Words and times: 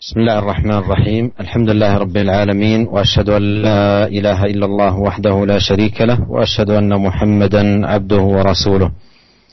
بسم 0.00 0.20
الله 0.20 0.38
الرحمن 0.38 0.74
الرحيم 0.82 1.32
الحمد 1.40 1.68
لله 1.70 1.92
رب 1.98 2.16
العالمين 2.16 2.80
واشهد 2.88 3.28
ان 3.30 3.42
لا 3.62 4.06
اله 4.06 4.44
الا 4.44 4.66
الله 4.66 4.94
وحده 4.98 5.46
لا 5.46 5.58
شريك 5.58 6.00
له 6.00 6.18
واشهد 6.30 6.70
ان 6.70 6.90
محمدا 7.06 7.86
عبده 7.86 8.20
ورسوله 8.36 8.90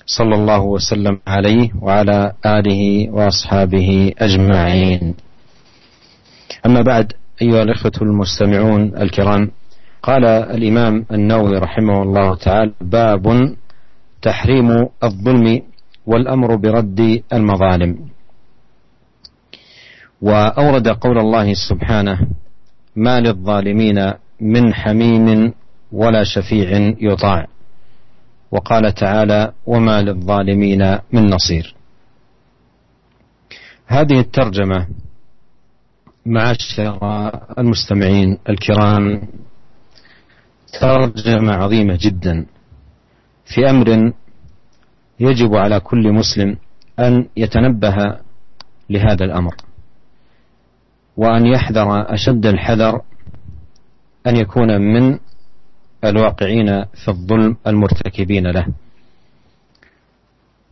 صلى 0.06 0.36
الله 0.36 0.62
وسلم 0.64 1.20
عليه 1.28 1.70
وعلى 1.82 2.32
اله 2.46 2.82
واصحابه 3.12 4.12
اجمعين 4.20 5.16
اما 6.66 6.82
بعد 6.82 7.14
ايها 7.42 7.62
الاخوه 7.64 7.96
المستمعون 8.02 8.82
الكرام 8.98 9.52
قال 10.04 10.26
الامام 10.26 11.06
النووي 11.12 11.58
رحمه 11.58 12.04
الله 12.04 12.36
تعالى 12.36 12.72
باب 12.82 13.26
تحريم 14.22 14.70
الظلم 15.04 15.62
والامر 16.06 16.56
برد 16.56 17.22
المظالم 17.34 17.92
وأورد 20.22 20.88
قول 20.88 21.18
الله 21.18 21.54
سبحانه 21.54 22.28
ما 22.96 23.20
للظالمين 23.20 24.14
من 24.42 24.74
حميم 24.74 25.54
ولا 25.92 26.24
شفيع 26.24 26.94
يطاع. 27.02 27.48
وقال 28.52 28.94
تعالى 28.94 29.52
وما 29.66 30.02
للظالمين 30.02 30.98
من 31.12 31.30
نصير. 31.30 31.76
هذه 33.88 34.20
الترجمة 34.20 34.88
معاشر 36.26 37.00
المستمعين 37.60 38.38
الكرام 38.50 39.22
ترجمة 40.82 41.54
عظيمة 41.54 41.98
جدا. 42.02 42.46
في 43.46 43.70
أمر 43.70 44.14
يجب 45.20 45.56
على 45.56 45.80
كل 45.80 46.12
مسلم 46.12 46.58
أن 47.00 47.30
يتنبه 47.38 47.96
لهذا 48.90 49.26
الأمر. 49.26 49.67
وأن 51.18 51.46
يحذر 51.46 52.14
أشد 52.14 52.46
الحذر 52.46 53.02
أن 54.28 54.36
يكون 54.36 54.82
من 54.82 55.20
الواقعين 56.04 56.86
في 56.86 57.08
الظلم 57.08 57.58
المرتكبين 57.68 58.48
له. 58.48 58.66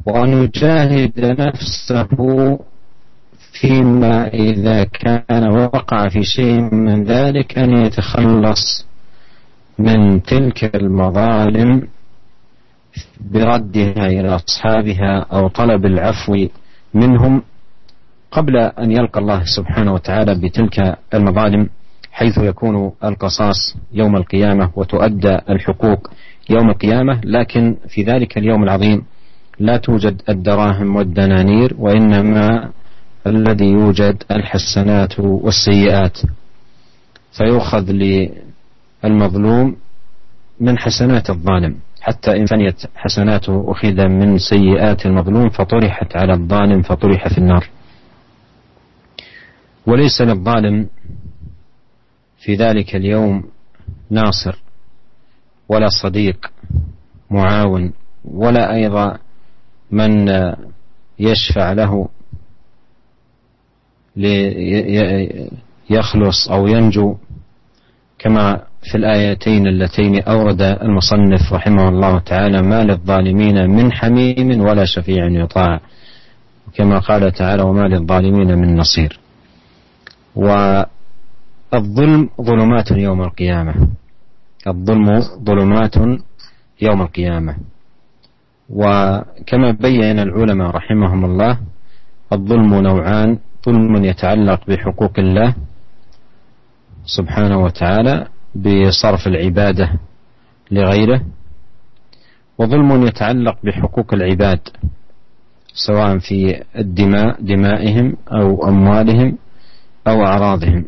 وأن 0.05 0.43
يجاهد 0.43 1.11
نفسه 1.19 2.07
فيما 3.61 4.27
إذا 4.27 4.83
كان 4.83 5.49
وقع 5.57 6.09
في 6.09 6.23
شيء 6.23 6.61
من 6.61 7.03
ذلك 7.03 7.57
أن 7.57 7.85
يتخلص 7.85 8.85
من 9.79 10.23
تلك 10.23 10.75
المظالم 10.75 11.87
بردها 13.19 14.07
إلى 14.07 14.35
أصحابها 14.35 15.25
أو 15.31 15.47
طلب 15.47 15.85
العفو 15.85 16.47
منهم 16.93 17.43
قبل 18.35 18.57
أن 18.57 18.91
يلقى 18.91 19.19
الله 19.19 19.43
سبحانه 19.45 19.93
وتعالى 19.93 20.35
بتلك 20.35 20.97
المظالم 21.13 21.69
حيث 22.11 22.37
يكون 22.37 22.91
القصاص 23.03 23.75
يوم 23.93 24.15
القيامة 24.15 24.71
وتؤدى 24.75 25.37
الحقوق 25.49 26.09
يوم 26.49 26.69
القيامة 26.69 27.21
لكن 27.23 27.75
في 27.87 28.03
ذلك 28.03 28.37
اليوم 28.37 28.63
العظيم 28.63 29.03
لا 29.59 29.77
توجد 29.77 30.21
الدراهم 30.29 30.95
والدنانير 30.95 31.75
وإنما 31.79 32.69
الذي 33.27 33.65
يوجد 33.65 34.23
الحسنات 34.31 35.19
والسيئات. 35.19 36.17
فيؤخذ 37.37 37.91
للمظلوم 39.03 39.75
من 40.59 40.77
حسنات 40.77 41.29
الظالم. 41.29 41.75
حتى 42.01 42.31
إن 42.37 42.45
فنيت 42.45 42.81
حسناته 42.95 43.71
أخذ 43.71 44.07
من 44.07 44.37
سيئات 44.37 45.05
المظلوم 45.05 45.49
فطرحت 45.49 46.15
على 46.15 46.33
الظالم 46.33 46.81
فطرح 46.81 47.27
في 47.27 47.37
النار. 47.37 47.67
وليس 49.87 50.21
للظالم 50.21 50.87
في 52.37 52.55
ذلك 52.55 52.95
اليوم 52.95 53.43
ناصر 54.09 54.55
ولا 55.69 55.87
صديق 55.89 56.51
معاون 57.31 57.93
ولا 58.25 58.73
أيضا 58.73 59.17
من 59.91 60.29
يشفع 61.19 61.73
له 61.73 62.09
ليخلص 65.89 66.49
أو 66.51 66.67
ينجو 66.67 67.15
كما 68.19 68.61
في 68.91 68.95
الآيتين 68.97 69.67
اللتين 69.67 70.23
أورد 70.23 70.61
المصنف 70.61 71.53
رحمه 71.53 71.89
الله 71.89 72.19
تعالى 72.19 72.61
ما 72.61 72.83
للظالمين 72.83 73.69
من 73.69 73.91
حميم 73.91 74.61
ولا 74.61 74.85
شفيع 74.85 75.27
يطاع 75.27 75.79
كما 76.73 76.99
قال 76.99 77.31
تعالى 77.31 77.63
وما 77.63 77.87
للظالمين 77.87 78.57
من 78.57 78.77
نصير. 78.77 79.19
والظلم 80.35 82.29
ظلمات 82.41 82.91
يوم 82.91 83.21
القيامة. 83.21 83.75
الظلم 84.67 85.21
ظلمات 85.43 85.95
يوم 86.81 87.01
القيامة. 87.01 87.55
وكما 88.69 89.71
بين 89.71 90.19
العلماء 90.19 90.69
رحمهم 90.71 91.25
الله 91.25 91.59
الظلم 92.33 92.75
نوعان. 92.75 93.39
ظلم 93.65 94.05
يتعلق 94.05 94.61
بحقوق 94.69 95.19
الله 95.19 95.55
سبحانه 97.05 97.57
وتعالى 97.63 98.27
بصرف 98.55 99.27
العبادة 99.27 99.99
لغيره 100.71 101.21
وظلم 102.57 103.05
يتعلق 103.07 103.57
بحقوق 103.63 104.13
العباد 104.13 104.59
سواء 105.73 106.17
في 106.17 106.61
الدماء 106.77 107.41
دمائهم 107.41 108.17
أو 108.31 108.67
أموالهم. 108.69 109.37
أو 110.07 110.25
أعراضهم. 110.25 110.85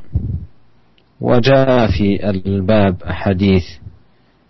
وجاء 1.22 1.88
في 1.92 2.30
الباب 2.30 3.04
أحاديث 3.04 3.64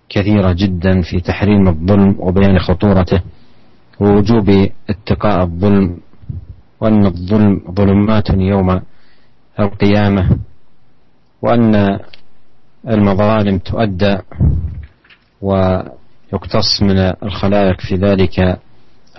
كثيرة 0.10 0.52
جدا 0.54 1.02
في 1.02 1.20
تحريم 1.20 1.68
الظلم 1.68 2.16
وبيان 2.20 2.60
خطورته 2.60 3.22
ووجوب 4.00 4.70
اتقاء 4.90 5.44
الظلم 5.44 5.98
وأن 6.82 7.06
الظلم 7.06 7.62
ظلمات 7.72 8.30
يوم 8.30 8.82
القيامة 9.60 10.38
وأن 11.42 12.00
المظالم 12.88 13.58
تؤدى 13.58 14.18
ويقتص 15.42 16.82
من 16.82 16.98
الخلائق 17.24 17.82
في 17.82 17.96
ذلك 17.96 18.60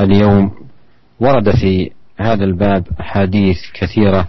اليوم. 0.01 0.51
ورد 1.21 1.51
في 1.51 1.91
هذا 2.17 2.45
الباب 2.45 2.87
أحاديث 3.01 3.57
كثيرة 3.75 4.27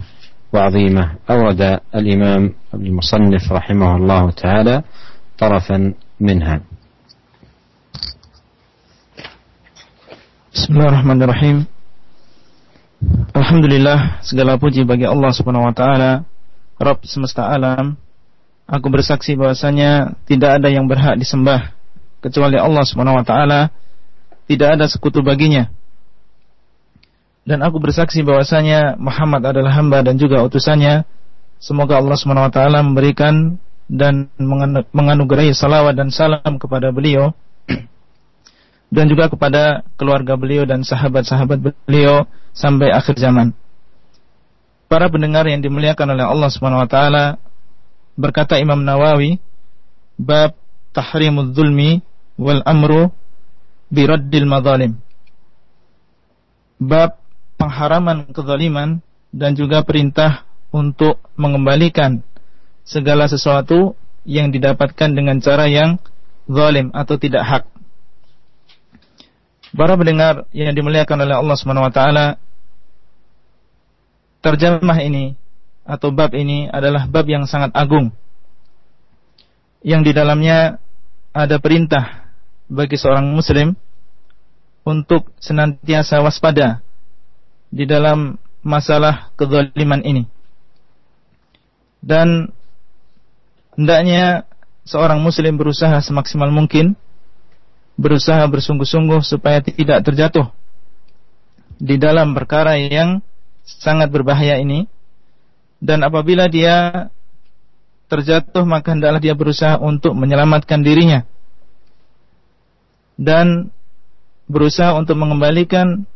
وعظيمة 0.53 1.03
أورد 1.29 1.61
الإمام 1.95 2.41
المصنف 2.73 3.43
رحمه 3.51 3.95
الله 3.95 4.23
تعالى 4.31 4.75
طرفا 5.37 5.77
منها 6.19 6.57
Bismillahirrahmanirrahim 10.55 11.67
Alhamdulillah 13.35 14.23
segala 14.23 14.55
puji 14.55 14.87
bagi 14.87 15.03
Allah 15.03 15.35
Subhanahu 15.35 15.67
wa 15.67 15.75
taala 15.75 16.23
Rabb 16.79 17.03
semesta 17.03 17.51
alam 17.51 17.99
Aku 18.63 18.87
bersaksi 18.87 19.35
bahwasanya 19.35 20.15
tidak 20.25 20.63
ada 20.63 20.71
yang 20.71 20.87
berhak 20.87 21.19
disembah 21.19 21.75
kecuali 22.23 22.55
Allah 22.55 22.87
Subhanahu 22.87 23.19
wa 23.19 23.25
taala 23.27 23.69
tidak 24.47 24.79
ada 24.79 24.87
sekutu 24.87 25.19
baginya 25.21 25.69
dan 27.48 27.64
aku 27.64 27.80
bersaksi 27.80 28.20
bahwasanya 28.20 29.00
Muhammad 29.00 29.42
adalah 29.48 29.72
hamba 29.72 30.04
dan 30.04 30.20
juga 30.20 30.44
utusannya. 30.44 31.08
Semoga 31.60 32.00
Allah 32.00 32.16
SWT 32.16 32.60
memberikan 32.84 33.60
dan 33.90 34.32
menganugerahi 34.94 35.52
salawat 35.52 35.98
dan 35.98 36.08
salam 36.14 36.56
kepada 36.56 36.94
beliau 36.94 37.34
dan 38.94 39.04
juga 39.10 39.28
kepada 39.28 39.82
keluarga 39.98 40.38
beliau 40.38 40.62
dan 40.64 40.86
sahabat-sahabat 40.86 41.74
beliau 41.84 42.24
sampai 42.54 42.94
akhir 42.94 43.18
zaman. 43.20 43.52
Para 44.90 45.06
pendengar 45.06 45.46
yang 45.46 45.62
dimuliakan 45.62 46.18
oleh 46.18 46.26
Allah 46.26 46.48
SWT 46.50 46.98
berkata 48.18 48.58
Imam 48.58 48.82
Nawawi 48.82 49.38
bab 50.18 50.58
tahrimul 50.90 51.54
zulmi 51.54 52.02
wal 52.40 52.64
amru 52.66 53.12
biraddil 53.92 54.48
madzalim. 54.48 54.98
Bab 56.80 57.19
pengharaman 57.60 58.24
kezaliman 58.32 59.04
dan 59.28 59.52
juga 59.52 59.84
perintah 59.84 60.48
untuk 60.72 61.20
mengembalikan 61.36 62.24
segala 62.88 63.28
sesuatu 63.28 63.92
yang 64.24 64.48
didapatkan 64.48 65.12
dengan 65.12 65.36
cara 65.44 65.68
yang 65.68 66.00
zalim 66.48 66.88
atau 66.96 67.20
tidak 67.20 67.44
hak. 67.44 67.64
Para 69.70 69.94
pendengar 69.94 70.48
yang 70.50 70.72
dimuliakan 70.72 71.28
oleh 71.28 71.36
Allah 71.36 71.56
Subhanahu 71.60 71.86
wa 71.86 71.92
taala, 71.94 72.26
terjemah 74.40 74.98
ini 75.04 75.36
atau 75.86 76.10
bab 76.10 76.34
ini 76.34 76.66
adalah 76.66 77.06
bab 77.06 77.28
yang 77.28 77.44
sangat 77.44 77.70
agung. 77.76 78.10
Yang 79.84 80.10
di 80.10 80.12
dalamnya 80.16 80.80
ada 81.30 81.56
perintah 81.62 82.34
bagi 82.66 82.98
seorang 82.98 83.30
muslim 83.30 83.78
untuk 84.82 85.30
senantiasa 85.38 86.18
waspada 86.18 86.82
di 87.70 87.86
dalam 87.86 88.36
masalah 88.60 89.32
kezaliman 89.38 90.02
ini. 90.04 90.24
dan 92.00 92.48
hendaknya 93.76 94.48
seorang 94.88 95.20
muslim 95.20 95.60
berusaha 95.60 96.00
semaksimal 96.00 96.48
mungkin 96.48 96.96
berusaha 98.00 98.40
bersungguh-sungguh 98.48 99.20
supaya 99.20 99.60
tidak 99.60 100.00
terjatuh 100.00 100.48
di 101.76 102.00
dalam 102.00 102.32
perkara 102.32 102.80
yang 102.80 103.20
sangat 103.64 104.08
berbahaya 104.08 104.56
ini 104.60 104.88
dan 105.80 106.00
apabila 106.04 106.48
dia 106.48 107.08
terjatuh 108.08 108.64
maka 108.64 108.96
hendaklah 108.96 109.20
dia 109.20 109.36
berusaha 109.36 109.76
untuk 109.80 110.12
menyelamatkan 110.12 110.80
dirinya 110.80 111.28
dan 113.20 113.68
berusaha 114.48 114.96
untuk 114.96 115.20
mengembalikan 115.20 116.08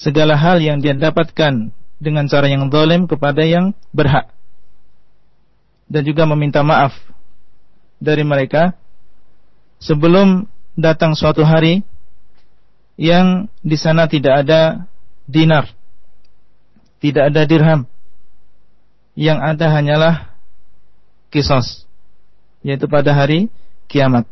segala 0.00 0.32
hal 0.40 0.64
yang 0.64 0.80
dia 0.80 0.96
dapatkan 0.96 1.68
dengan 2.00 2.24
cara 2.24 2.48
yang 2.48 2.72
zalim 2.72 3.04
kepada 3.04 3.44
yang 3.44 3.76
berhak. 3.92 4.32
Dan 5.84 6.08
juga 6.08 6.24
meminta 6.24 6.64
maaf 6.64 6.96
dari 8.00 8.24
mereka 8.24 8.72
sebelum 9.76 10.48
datang 10.72 11.12
suatu 11.12 11.44
hari 11.44 11.84
yang 12.96 13.52
di 13.60 13.76
sana 13.76 14.08
tidak 14.08 14.46
ada 14.46 14.88
dinar, 15.28 15.68
tidak 17.04 17.28
ada 17.28 17.42
dirham, 17.44 17.84
yang 19.12 19.36
ada 19.42 19.66
hanyalah 19.68 20.32
kisos, 21.28 21.84
yaitu 22.64 22.88
pada 22.88 23.12
hari 23.12 23.52
kiamat, 23.90 24.24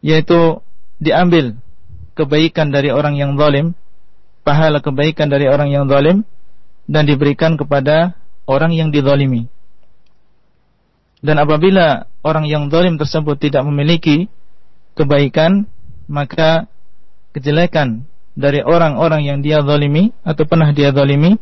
yaitu 0.00 0.62
diambil 1.02 1.58
kebaikan 2.14 2.70
dari 2.70 2.94
orang 2.94 3.18
yang 3.18 3.34
zalim, 3.34 3.74
pahala 4.46 4.78
kebaikan 4.80 5.30
dari 5.30 5.50
orang 5.50 5.70
yang 5.70 5.86
zalim, 5.90 6.22
dan 6.86 7.04
diberikan 7.04 7.58
kepada 7.58 8.14
orang 8.46 8.72
yang 8.74 8.88
dizalimi. 8.94 9.48
Dan 11.24 11.40
apabila 11.40 12.04
orang 12.20 12.44
yang 12.44 12.68
zalim 12.68 13.00
tersebut 13.00 13.40
tidak 13.40 13.64
memiliki 13.64 14.28
kebaikan, 14.92 15.64
maka 16.04 16.68
kejelekan 17.32 18.04
dari 18.36 18.60
orang-orang 18.60 19.24
yang 19.24 19.38
dia 19.40 19.64
zalimi 19.64 20.12
atau 20.26 20.44
pernah 20.44 20.74
dia 20.74 20.92
zalimi 20.92 21.38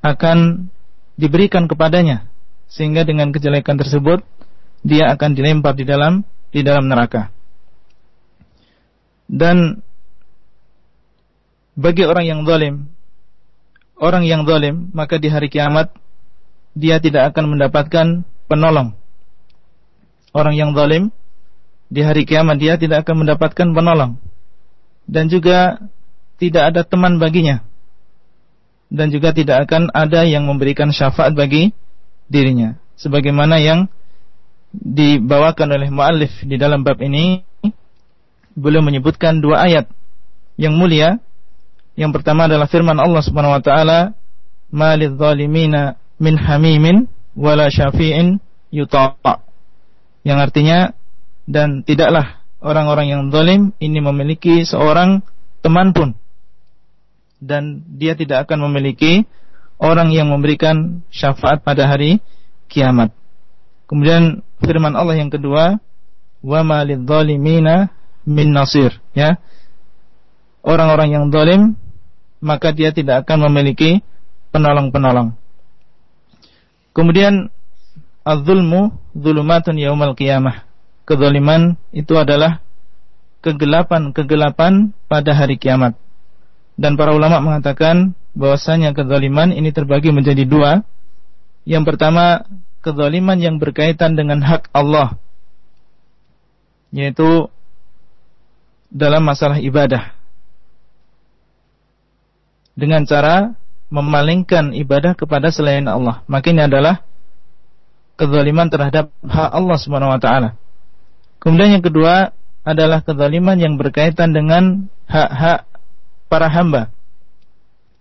akan 0.00 0.68
diberikan 1.16 1.68
kepadanya 1.68 2.28
sehingga 2.70 3.04
dengan 3.04 3.34
kejelekan 3.34 3.76
tersebut 3.76 4.24
dia 4.80 5.12
akan 5.12 5.36
dilempar 5.36 5.76
di 5.76 5.84
dalam 5.84 6.24
di 6.54 6.60
dalam 6.64 6.88
neraka. 6.88 7.28
Dan 9.28 9.82
bagi 11.80 12.04
orang 12.04 12.28
yang 12.28 12.40
zalim, 12.44 12.92
orang 13.96 14.28
yang 14.28 14.44
zalim 14.44 14.92
maka 14.92 15.16
di 15.16 15.32
hari 15.32 15.48
kiamat 15.48 15.88
dia 16.76 17.00
tidak 17.00 17.32
akan 17.32 17.56
mendapatkan 17.56 18.06
penolong. 18.46 18.92
Orang 20.36 20.54
yang 20.54 20.76
zalim 20.76 21.08
di 21.90 22.04
hari 22.04 22.28
kiamat 22.28 22.60
dia 22.60 22.76
tidak 22.76 23.08
akan 23.08 23.24
mendapatkan 23.24 23.68
penolong. 23.72 24.20
Dan 25.08 25.26
juga 25.26 25.80
tidak 26.38 26.70
ada 26.70 26.82
teman 26.86 27.18
baginya. 27.18 27.64
Dan 28.92 29.10
juga 29.10 29.34
tidak 29.34 29.66
akan 29.66 29.90
ada 29.90 30.22
yang 30.22 30.46
memberikan 30.46 30.94
syafaat 30.94 31.34
bagi 31.34 31.74
dirinya. 32.30 32.78
Sebagaimana 32.94 33.58
yang 33.58 33.90
dibawakan 34.70 35.74
oleh 35.74 35.90
muallif 35.90 36.30
di 36.46 36.54
dalam 36.54 36.86
bab 36.86 37.02
ini 37.02 37.42
beliau 38.54 38.84
menyebutkan 38.84 39.42
dua 39.42 39.66
ayat. 39.66 39.90
Yang 40.54 40.74
mulia 40.78 41.08
yang 42.00 42.16
pertama 42.16 42.48
adalah 42.48 42.64
firman 42.64 42.96
Allah 42.96 43.20
Subhanahu 43.20 43.60
wa 43.60 43.62
taala 43.62 44.16
malidh 44.72 45.20
zalimina 45.20 46.00
min 46.16 46.40
hamimin 46.40 47.04
wala 47.36 47.68
syafi'in 47.68 48.40
yuta' 48.72 49.20
yang 50.24 50.40
artinya 50.40 50.96
dan 51.44 51.84
tidaklah 51.84 52.40
orang-orang 52.64 53.12
yang 53.12 53.22
zalim 53.28 53.76
ini 53.84 54.00
memiliki 54.00 54.64
seorang 54.64 55.20
teman 55.60 55.92
pun 55.92 56.16
dan 57.40 57.84
dia 57.96 58.16
tidak 58.16 58.48
akan 58.48 58.68
memiliki 58.72 59.28
orang 59.80 60.12
yang 60.12 60.28
memberikan 60.28 61.00
syafaat 61.08 61.64
pada 61.64 61.88
hari 61.88 62.20
kiamat. 62.68 63.16
Kemudian 63.88 64.44
firman 64.60 64.94
Allah 64.94 65.16
yang 65.18 65.32
kedua, 65.32 65.80
wa 66.44 66.60
malidh 66.62 67.08
zalimina 67.08 67.88
min 68.28 68.52
nasir, 68.52 68.92
ya. 69.16 69.40
Orang-orang 70.60 71.16
yang 71.16 71.24
zalim 71.32 71.80
maka 72.40 72.72
dia 72.72 72.90
tidak 72.90 73.24
akan 73.28 73.48
memiliki 73.48 74.00
penolong-penolong. 74.50 75.36
Kemudian 76.90 77.52
Az-zulmu 78.20 78.92
zulumatun 79.16 79.80
yaumal 79.80 80.12
qiyamah. 80.12 80.68
Kezaliman 81.08 81.80
itu 81.90 82.14
adalah 82.20 82.60
kegelapan-kegelapan 83.40 84.92
pada 85.08 85.32
hari 85.32 85.56
kiamat. 85.56 85.96
Dan 86.76 87.00
para 87.00 87.16
ulama 87.16 87.40
mengatakan 87.40 88.12
bahwasanya 88.36 88.92
kezaliman 88.92 89.50
ini 89.50 89.72
terbagi 89.72 90.12
menjadi 90.12 90.44
dua. 90.44 90.84
Yang 91.64 91.84
pertama, 91.92 92.44
kezaliman 92.84 93.40
yang 93.40 93.56
berkaitan 93.56 94.14
dengan 94.16 94.44
hak 94.44 94.68
Allah. 94.76 95.16
Yaitu 96.92 97.48
dalam 98.92 99.24
masalah 99.24 99.58
ibadah. 99.64 100.12
Dengan 102.80 103.04
cara 103.04 103.52
memalingkan 103.92 104.72
ibadah 104.72 105.12
kepada 105.12 105.52
selain 105.52 105.84
Allah. 105.84 106.24
Maka 106.24 106.48
ini 106.48 106.64
adalah 106.64 107.04
kezaliman 108.16 108.72
terhadap 108.72 109.12
hak 109.20 109.50
Allah 109.52 109.76
Subhanahu 109.76 110.14
wa 110.16 110.20
taala. 110.22 110.56
Kemudian 111.42 111.76
yang 111.76 111.84
kedua 111.84 112.32
adalah 112.64 113.04
kezaliman 113.04 113.56
yang 113.56 113.76
berkaitan 113.80 114.32
dengan 114.32 114.88
hak-hak 115.08 115.66
para 116.30 116.46
hamba, 116.52 116.92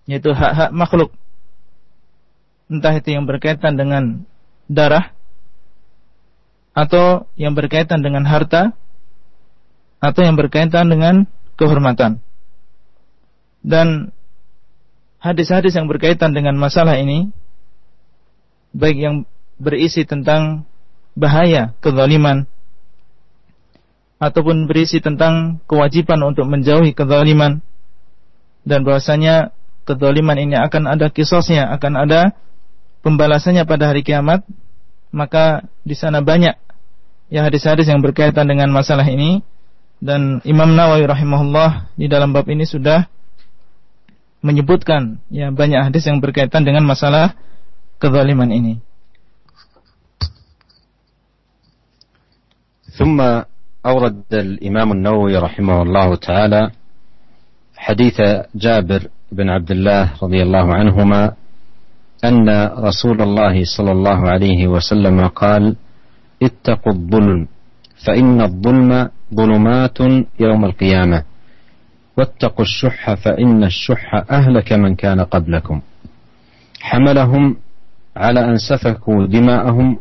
yaitu 0.05 0.29
hak-hak 0.35 0.69
makhluk. 0.75 1.09
Entah 2.69 2.93
itu 2.93 3.15
yang 3.17 3.25
berkaitan 3.25 3.73
dengan 3.73 4.27
darah 4.69 5.09
atau 6.77 7.25
yang 7.33 7.57
berkaitan 7.57 8.05
dengan 8.05 8.23
harta 8.29 8.77
atau 9.97 10.21
yang 10.21 10.37
berkaitan 10.37 10.85
dengan 10.85 11.25
kehormatan. 11.57 12.21
Dan 13.59 14.13
hadis-hadis 15.19 15.75
yang 15.75 15.87
berkaitan 15.87 16.31
dengan 16.31 16.55
masalah 16.55 16.95
ini 16.99 17.31
baik 18.75 18.97
yang 18.97 19.15
berisi 19.59 20.07
tentang 20.07 20.63
bahaya 21.15 21.75
kezaliman 21.83 22.47
ataupun 24.19 24.67
berisi 24.67 24.99
tentang 24.99 25.63
kewajiban 25.67 26.19
untuk 26.23 26.47
menjauhi 26.47 26.91
kezaliman 26.91 27.63
dan 28.67 28.83
bahwasanya 28.83 29.55
kezaliman 29.89 30.37
ini 30.37 30.53
akan 30.59 30.85
ada 30.85 31.09
kisosnya, 31.09 31.65
akan 31.73 31.93
ada 31.97 32.37
pembalasannya 33.01 33.65
pada 33.65 33.89
hari 33.89 34.05
kiamat, 34.05 34.45
maka 35.09 35.65
di 35.81 35.97
sana 35.97 36.21
banyak 36.21 36.53
ya 37.33 37.41
hadis-hadis 37.41 37.89
yang 37.89 38.05
berkaitan 38.05 38.45
dengan 38.45 38.69
masalah 38.69 39.07
ini. 39.09 39.41
Dan 39.99 40.39
Imam 40.47 40.79
Nawawi 40.79 41.03
rahimahullah 41.11 41.91
di 41.99 42.07
dalam 42.07 42.31
bab 42.31 42.47
ini 42.47 42.63
sudah 42.63 43.11
menyebutkan 44.44 45.24
ya 45.32 45.48
banyak 45.48 45.88
hadis 45.88 46.04
yang 46.04 46.20
berkaitan 46.20 46.62
dengan 46.68 46.84
masalah 46.84 47.32
kezaliman 47.98 48.52
ini. 48.52 48.74
ثم 52.94 53.18
أورد 53.86 54.30
الإمام 54.30 54.88
النووي 54.92 55.34
رحمه 55.34 55.82
الله 55.82 56.08
تعالى 56.14 56.62
حديث 57.74 58.18
جابر 58.54 59.10
بن 59.34 59.50
عبد 59.50 59.70
الله 59.70 60.04
رضي 60.22 60.40
الله 60.46 60.66
عنهما 60.74 61.22
أن 62.24 62.46
رسول 62.78 63.18
الله 63.18 63.54
صلى 63.66 63.92
الله 63.92 64.20
عليه 64.30 64.60
وسلم 64.70 65.26
قال 65.34 65.76
اتقوا 66.42 66.92
الظلم 66.92 67.40
فإن 68.06 68.40
الظلم 68.40 68.90
ظلمات 69.34 69.98
يوم 70.40 70.64
القيامة 70.64 71.18
واتقوا 72.19 72.65
الشح 72.65 73.13
فإن 73.13 73.63
الشح 73.63 74.23
أهلك 74.31 74.73
من 74.73 74.95
كان 74.95 75.21
قبلكم. 75.21 75.81
حملهم 76.81 77.55
على 78.17 78.45
أن 78.45 78.57
سفكوا 78.57 79.25
دماءهم 79.25 79.97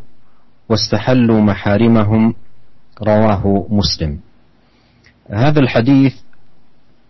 واستحلوا 0.69 1.41
محارمهم 1.41 2.33
رواه 3.03 3.67
مسلم. 3.69 4.19
هذا 5.31 5.59
الحديث 5.59 6.15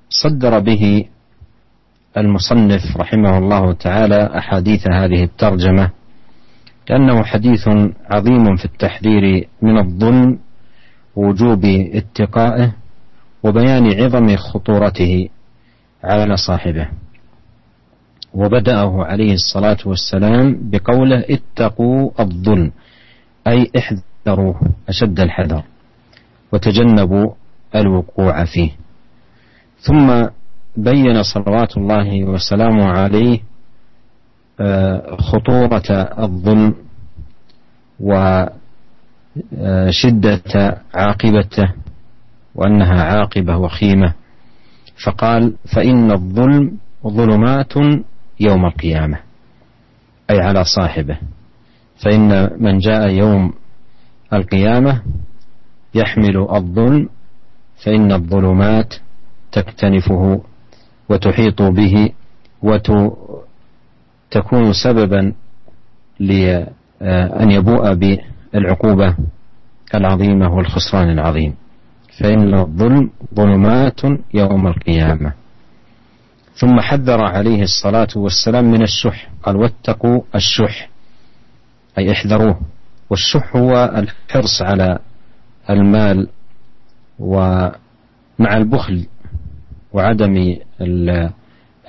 صدر 0.10 0.60
به 0.60 1.06
المصنف 2.18 2.98
رحمه 2.98 3.38
الله 3.38 3.74
تعالى 3.74 4.38
أحاديث 4.38 4.88
هذه 4.88 5.24
الترجمة 5.24 5.90
لأنه 6.90 7.24
حديث 7.24 7.68
عظيم 8.10 8.56
في 8.56 8.66
التحذير 8.66 9.48
من 9.62 9.78
الظلم 9.78 10.40
وجوب 11.16 11.66
اتقائه. 11.94 12.79
وبيان 13.44 14.04
عظم 14.04 14.36
خطورته 14.36 15.30
على 16.04 16.38
صاحبه. 16.38 16.88
وبدأه 18.34 19.04
عليه 19.06 19.34
الصلاة 19.34 19.78
والسلام 19.86 20.70
بقوله 20.70 21.26
اتقوا 21.30 22.12
الظلم 22.20 22.72
أي 23.48 23.72
احذروه 23.78 24.62
أشد 24.90 25.20
الحذر 25.20 25.64
وتجنبوا 26.54 27.32
الوقوع 27.76 28.46
فيه. 28.46 28.72
ثم 29.80 30.26
بين 30.78 31.24
صلوات 31.24 31.78
الله 31.78 32.24
وسلامه 32.24 32.86
عليه 32.86 33.40
آه، 34.62 35.16
خطورة 35.16 35.84
الظلم 36.20 36.76
وشدة 39.52 40.78
عاقبته. 40.94 41.74
وأنها 42.60 43.04
عاقبة 43.04 43.58
وخيمة. 43.58 44.14
فقال 45.06 45.54
فإن 45.76 46.12
الظلم 46.12 46.78
ظلمات 47.08 47.74
يوم 48.40 48.66
القيامة. 48.66 49.20
أي 50.30 50.40
على 50.40 50.64
صاحبه. 50.64 51.18
فإن 52.04 52.50
من 52.60 52.78
جاء 52.80 53.10
يوم 53.10 53.54
القيامة 54.34 55.02
يحمل 55.96 56.38
الظلم 56.38 57.10
فإن 57.86 58.12
الظلمات 58.12 58.94
تكتنفه 59.52 60.42
وتحيط 61.10 61.62
به 61.62 62.10
وتكون 62.62 64.74
سببا 64.84 65.34
لأن 66.20 67.52
يبوء 67.52 67.94
بالعقوبة 67.94 69.16
العظيمة 69.96 70.54
والخسران 70.56 71.10
العظيم. 71.10 71.56
فإن 72.20 72.54
الظلم 72.54 73.10
ظلمات 73.36 74.02
يوم 74.34 74.68
القيامة. 74.68 75.34
ثم 76.56 76.80
حذر 76.80 77.22
عليه 77.22 77.64
الصلاة 77.64 78.08
والسلام 78.16 78.66
من 78.66 78.82
الشح 78.82 79.30
قال 79.44 79.56
واتقوا 79.56 80.22
الشح 80.36 80.90
أي 81.98 82.12
احذروه. 82.12 82.60
والشح 83.10 83.56
هو 83.56 83.94
الحرص 83.96 84.62
على 84.62 85.00
المال 85.70 86.28
ومع 87.20 87.78
البخل 88.58 89.06
وعدم 89.94 90.56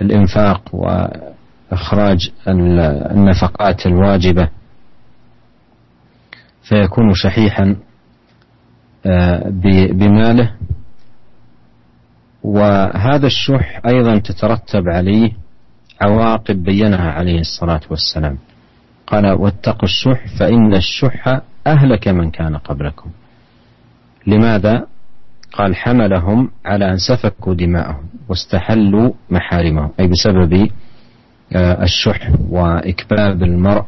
الإنفاق 0.03 0.75
وإخراج 0.75 2.31
النفقات 2.49 3.87
الواجبة. 3.87 4.49
فيكون 6.63 7.15
شحيحا 7.15 7.77
بماله. 9.93 10.53
وهذا 12.43 13.27
الشح 13.27 13.81
أيضا 13.87 14.19
تترتب 14.19 14.89
عليه 14.89 15.31
عواقب 16.01 16.63
بينها 16.63 17.11
عليه 17.11 17.41
الصلاة 17.41 17.81
والسلام. 17.91 18.39
قال 19.07 19.27
واتقوا 19.27 19.85
الشح 19.89 20.27
فإن 20.39 20.75
الشح 20.75 21.41
أهلك 21.67 22.09
من 22.09 22.31
كان 22.31 22.57
قبلكم. 22.57 23.11
لماذا؟ 24.27 24.87
قال 25.53 25.77
حملهم 25.77 26.51
على 26.65 26.93
أن 26.93 26.99
سفكوا 26.99 27.55
دماءهم 27.55 28.05
واستحلوا 28.29 29.13
محارمهم 29.31 29.91
أي 30.01 30.09
بسبب 30.09 30.69
آه، 31.53 31.83
الشح 31.83 32.31
وإكباب 32.51 33.43
المرء 33.43 33.85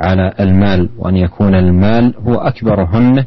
على 0.00 0.32
المال 0.40 0.88
وأن 0.98 1.16
يكون 1.16 1.54
المال 1.54 2.14
هو 2.18 2.34
أكبر 2.34 2.84
همه 2.84 3.26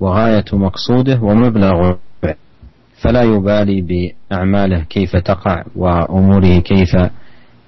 وغاية 0.00 0.44
مقصوده 0.52 1.20
ومبلغ 1.22 1.94
فلا 3.02 3.22
يبالي 3.22 4.12
بأعماله 4.30 4.80
كيف 4.80 5.16
تقع 5.16 5.64
وأموره 5.76 6.58
كيف 6.58 6.96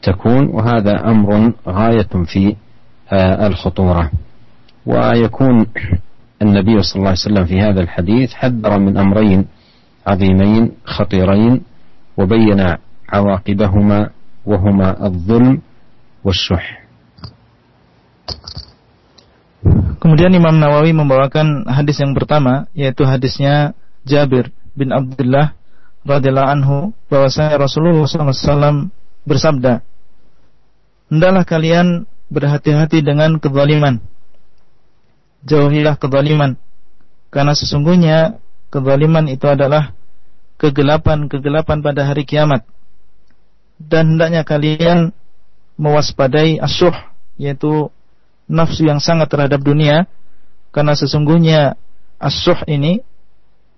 تكون. 0.03 0.47
وهذا 0.49 1.11
أمر 1.11 1.53
غاية 1.69 2.25
في 2.25 2.57
آه، 3.13 3.47
الخطورة. 3.47 4.11
ويكون 4.87 5.67
النبي 6.43 6.83
صلى 6.83 6.97
الله 6.97 7.09
عليه 7.09 7.19
وسلم 7.21 7.45
في 7.45 7.61
هذا 7.61 7.81
الحديث 7.81 8.33
حذر 8.35 8.79
من 8.79 8.97
أمرين 8.97 9.47
عظيمين 10.07 10.73
خطيرين 10.85 11.61
وبين 12.17 12.75
عواقبهما 13.13 14.11
وهما 14.47 15.07
الظلم 15.07 15.61
والشح. 16.25 16.86
Kemudian 20.07 20.39
Imam 20.39 20.55
Nawawi 20.63 20.95
membawakan 20.95 21.67
hadis 21.67 21.99
yang 21.99 22.15
pertama 22.15 22.71
yaitu 22.79 23.03
hadisnya 23.03 23.75
Jabir 24.07 24.55
bin 24.79 24.95
Abdullah 24.95 25.59
radhiyallahu 26.07 26.47
anhu 26.47 26.77
bahwasanya 27.11 27.59
Rasulullah 27.59 28.07
SAW 28.07 28.95
bersabda, 29.27 29.83
"Hendaklah 31.11 31.43
kalian 31.43 32.07
berhati-hati 32.31 33.03
dengan 33.03 33.43
kezaliman. 33.43 33.99
Jauhilah 35.43 35.99
kezaliman, 35.99 36.55
karena 37.35 37.59
sesungguhnya 37.59 38.39
kezaliman 38.71 39.27
itu 39.27 39.51
adalah 39.51 39.91
kegelapan-kegelapan 40.63 41.83
pada 41.83 42.07
hari 42.07 42.23
kiamat. 42.23 42.63
Dan 43.83 44.15
hendaknya 44.15 44.47
kalian 44.47 45.11
mewaspadai 45.75 46.63
asyuh, 46.63 46.95
yaitu 47.43 47.91
nafsu 48.47 48.87
yang 48.87 49.03
sangat 49.03 49.31
terhadap 49.31 49.63
dunia, 49.63 50.07
karena 50.71 50.95
sesungguhnya 50.95 51.79
asyuh 52.19 52.67
ini 52.71 53.03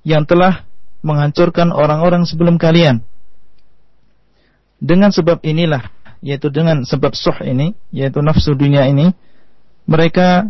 yang 0.05 0.25
telah 0.25 0.65
menghancurkan 1.03 1.71
orang-orang 1.71 2.25
sebelum 2.25 2.57
kalian. 2.57 3.03
Dengan 4.79 5.11
sebab 5.11 5.43
inilah, 5.43 5.91
yaitu 6.23 6.51
dengan 6.51 6.87
sebab 6.87 7.15
suh 7.15 7.35
ini, 7.43 7.75
yaitu 7.91 8.23
nafsu 8.23 8.55
dunia 8.55 8.87
ini, 8.87 9.11
mereka 9.89 10.47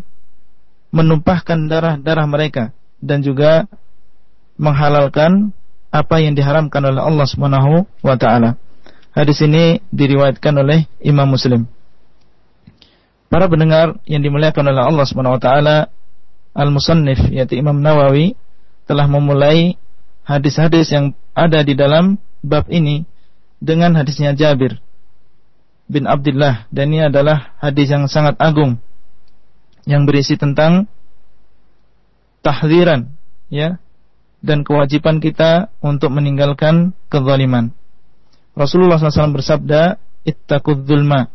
menumpahkan 0.93 1.69
darah-darah 1.69 2.27
mereka 2.29 2.65
dan 2.99 3.21
juga 3.21 3.69
menghalalkan 4.59 5.55
apa 5.89 6.21
yang 6.21 6.37
diharamkan 6.37 6.85
oleh 6.85 7.01
Allah 7.01 7.27
Subhanahu 7.29 7.89
wa 8.05 8.17
taala. 8.19 8.57
Hadis 9.17 9.41
ini 9.41 9.81
diriwayatkan 9.89 10.55
oleh 10.61 10.85
Imam 11.01 11.29
Muslim. 11.29 11.65
Para 13.29 13.45
pendengar 13.45 14.01
yang 14.09 14.25
dimuliakan 14.25 14.73
oleh 14.73 14.83
Allah 14.89 15.05
Subhanahu 15.05 15.37
wa 15.37 15.43
taala, 15.43 15.77
Al-Musannif 16.57 17.29
yaitu 17.29 17.61
Imam 17.61 17.77
Nawawi 17.77 18.33
telah 18.89 19.05
memulai 19.05 19.77
hadis-hadis 20.25 20.89
yang 20.91 21.13
ada 21.37 21.61
di 21.61 21.77
dalam 21.77 22.17
bab 22.41 22.67
ini 22.73 23.05
dengan 23.61 23.93
hadisnya 23.95 24.33
Jabir 24.33 24.81
bin 25.89 26.05
Abdullah 26.05 26.69
dan 26.69 26.93
ini 26.93 27.09
adalah 27.09 27.57
hadis 27.61 27.89
yang 27.93 28.09
sangat 28.09 28.37
agung 28.41 28.77
yang 29.89 30.05
berisi 30.05 30.37
tentang 30.37 30.85
tahziran 32.45 33.09
ya 33.49 33.81
dan 34.45 34.63
kewajiban 34.63 35.19
kita 35.19 35.73
untuk 35.83 36.15
meninggalkan 36.15 36.95
kezaliman. 37.11 37.75
Rasulullah 38.55 39.01
SAW 39.01 39.35
bersabda, 39.35 39.99
"Ittaqudz 40.23 40.87
zulma." 40.87 41.31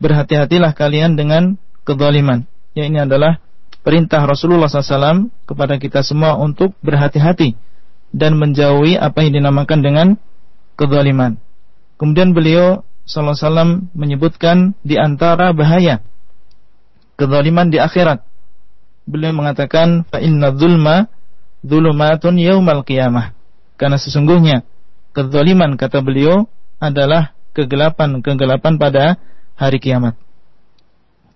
Berhati-hatilah 0.00 0.72
kalian 0.72 1.14
dengan 1.14 1.60
kezaliman. 1.84 2.48
Ya 2.72 2.88
ini 2.88 3.04
adalah 3.04 3.38
perintah 3.84 4.24
Rasulullah 4.24 4.68
SAW 4.68 5.28
kepada 5.44 5.76
kita 5.76 6.00
semua 6.00 6.40
untuk 6.40 6.72
berhati-hati 6.80 7.56
dan 8.10 8.36
menjauhi 8.40 8.98
apa 8.98 9.22
yang 9.22 9.42
dinamakan 9.42 9.80
dengan 9.84 10.06
kezaliman. 10.74 11.38
Kemudian 12.00 12.32
beliau 12.32 12.82
sallallahu 13.04 13.36
alaihi 13.36 13.44
wasallam 13.44 13.70
menyebutkan 13.92 14.56
di 14.80 14.96
antara 14.96 15.52
bahaya 15.52 16.00
kezaliman 17.20 17.68
di 17.68 17.76
akhirat. 17.76 18.24
Beliau 19.04 19.36
mengatakan 19.36 20.08
fa 20.08 20.22
inna 20.22 20.54
dzulma 20.54 21.10
dzulumatun 21.60 22.40
yaumal 22.40 22.86
qiyamah. 22.86 23.36
Karena 23.76 24.00
sesungguhnya 24.00 24.64
kezaliman 25.12 25.76
kata 25.76 26.00
beliau 26.00 26.48
adalah 26.80 27.36
kegelapan-kegelapan 27.52 28.80
pada 28.80 29.20
hari 29.60 29.76
kiamat. 29.76 30.16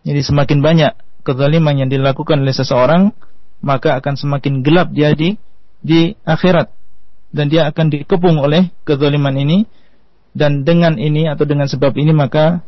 Jadi 0.09 0.21
semakin 0.25 0.65
banyak 0.65 0.93
kezaliman 1.21 1.77
yang 1.77 1.93
dilakukan 1.93 2.41
oleh 2.41 2.57
seseorang, 2.57 3.13
maka 3.61 4.01
akan 4.01 4.17
semakin 4.17 4.65
gelap 4.65 4.89
dia 4.97 5.13
di 5.13 5.37
di 5.85 6.17
akhirat 6.25 6.73
dan 7.37 7.53
dia 7.53 7.69
akan 7.69 7.93
dikepung 7.93 8.41
oleh 8.41 8.73
kezaliman 8.89 9.37
ini 9.37 9.69
dan 10.33 10.65
dengan 10.65 10.97
ini 10.97 11.29
atau 11.29 11.45
dengan 11.45 11.69
sebab 11.69 11.93
ini 12.01 12.17
maka 12.17 12.65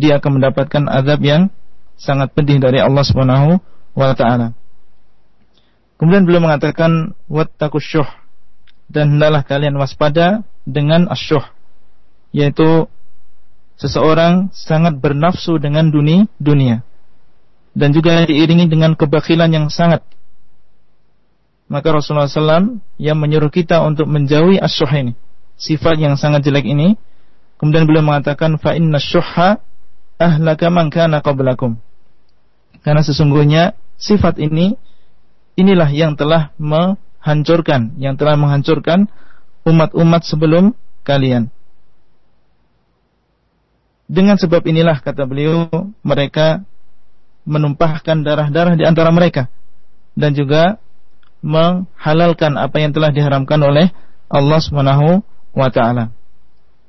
dia 0.00 0.16
akan 0.16 0.40
mendapatkan 0.40 0.88
azab 0.88 1.20
yang 1.20 1.52
sangat 2.00 2.32
pedih 2.32 2.56
dari 2.56 2.80
Allah 2.80 3.04
Subhanahu 3.04 3.60
wa 3.92 4.12
taala. 4.16 4.56
Kemudian 5.96 6.28
beliau 6.28 6.44
mengatakan 6.44 7.16
wattaqusyuh 7.28 8.08
dan 8.92 9.16
hendaklah 9.16 9.44
kalian 9.44 9.76
waspada 9.80 10.44
dengan 10.68 11.08
asyuh 11.08 11.42
yaitu 12.36 12.88
seseorang 13.76 14.52
sangat 14.56 14.96
bernafsu 14.98 15.60
dengan 15.60 15.92
dunia 15.92 16.28
dunia 16.40 16.84
dan 17.76 17.92
juga 17.92 18.24
diiringi 18.24 18.68
dengan 18.68 18.96
kebakilan 18.96 19.52
yang 19.52 19.68
sangat 19.68 20.00
maka 21.66 21.90
Rasulullah 21.90 22.30
SAW 22.30 22.78
yang 22.96 23.18
menyuruh 23.18 23.50
kita 23.50 23.82
untuk 23.82 24.06
menjauhi 24.06 24.62
asyuh 24.62 24.90
ini. 24.94 25.12
Sifat 25.58 25.98
yang 25.98 26.14
sangat 26.14 26.46
jelek 26.46 26.62
ini. 26.62 26.94
Kemudian 27.58 27.88
beliau 27.88 28.06
mengatakan 28.06 28.60
fa 28.60 28.76
inna 28.78 29.02
syuhha 29.02 29.58
ahlaka 30.20 30.70
man 30.70 30.92
kana 30.92 31.24
qablakum. 31.24 31.80
Karena 32.86 33.02
sesungguhnya 33.02 33.74
sifat 33.98 34.38
ini 34.38 34.78
inilah 35.58 35.90
yang 35.90 36.14
telah 36.14 36.54
menghancurkan, 36.60 37.98
yang 37.98 38.14
telah 38.14 38.38
menghancurkan 38.38 39.10
umat-umat 39.66 40.22
sebelum 40.22 40.76
kalian. 41.02 41.50
Dengan 44.06 44.38
sebab 44.38 44.62
inilah 44.62 45.02
kata 45.02 45.26
beliau 45.26 45.66
mereka 46.06 46.62
menumpahkan 47.46 48.22
darah-darah 48.22 48.78
di 48.78 48.86
antara 48.86 49.10
mereka 49.10 49.50
dan 50.14 50.34
juga 50.34 50.78
menghalalkan 51.42 52.58
apa 52.58 52.82
yang 52.82 52.90
telah 52.90 53.10
diharamkan 53.14 53.58
oleh 53.62 53.90
Allah 54.26 54.58
Subhanahu 54.62 55.22
wa 55.54 55.68
taala. 55.70 56.10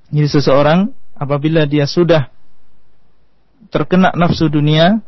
Jadi 0.09 0.29
seseorang 0.29 0.93
apabila 1.13 1.69
dia 1.69 1.85
sudah 1.85 2.29
terkena 3.69 4.15
nafsu 4.15 4.47
dunia 4.47 5.03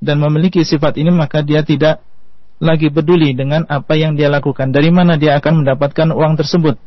dan 0.00 0.16
memiliki 0.18 0.64
sifat 0.64 0.98
ini 0.98 1.12
maka 1.12 1.44
dia 1.44 1.62
tidak 1.62 2.02
lagi 2.62 2.88
peduli 2.88 3.34
dengan 3.36 3.66
apa 3.66 3.94
yang 3.94 4.14
dia 4.14 4.30
lakukan. 4.30 4.70
Dari 4.70 4.88
mana 4.88 5.20
dia 5.20 5.36
akan 5.38 5.62
mendapatkan 5.62 6.08
uang 6.14 6.34
tersebut? 6.38 6.78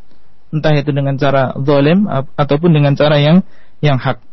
Entah 0.49 0.73
itu 0.73 0.89
dengan 0.95 1.19
cara 1.19 1.53
zalim 1.59 2.07
ataupun 2.35 2.71
dengan 2.71 2.95
cara 2.95 3.19
yang 3.19 3.43
yang 3.83 3.99
hak. 3.99 4.23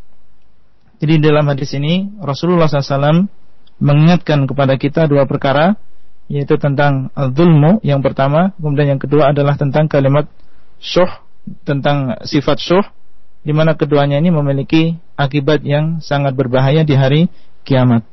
Jadi 1.04 1.16
dalam 1.16 1.48
hadis 1.48 1.72
ini 1.72 2.12
Rasulullah 2.20 2.68
SAW 2.68 3.24
mengingatkan 3.80 4.44
kepada 4.44 4.76
kita 4.76 5.08
dua 5.08 5.24
perkara 5.24 5.80
yaitu 6.30 6.60
tentang 6.60 7.10
zulmu 7.34 7.82
yang 7.82 8.04
pertama, 8.04 8.54
kemudian 8.60 8.94
yang 8.94 9.02
kedua 9.02 9.34
adalah 9.34 9.58
tentang 9.58 9.90
kalimat 9.90 10.30
syuh 10.78 11.08
tentang 11.64 12.20
sifat 12.22 12.60
syuh 12.60 12.84
di 13.40 13.50
mana 13.56 13.74
keduanya 13.74 14.20
ini 14.20 14.28
memiliki 14.28 15.00
akibat 15.16 15.64
yang 15.64 15.98
sangat 16.04 16.36
berbahaya 16.36 16.84
di 16.84 16.94
hari 16.94 17.26
kiamat. 17.64 18.04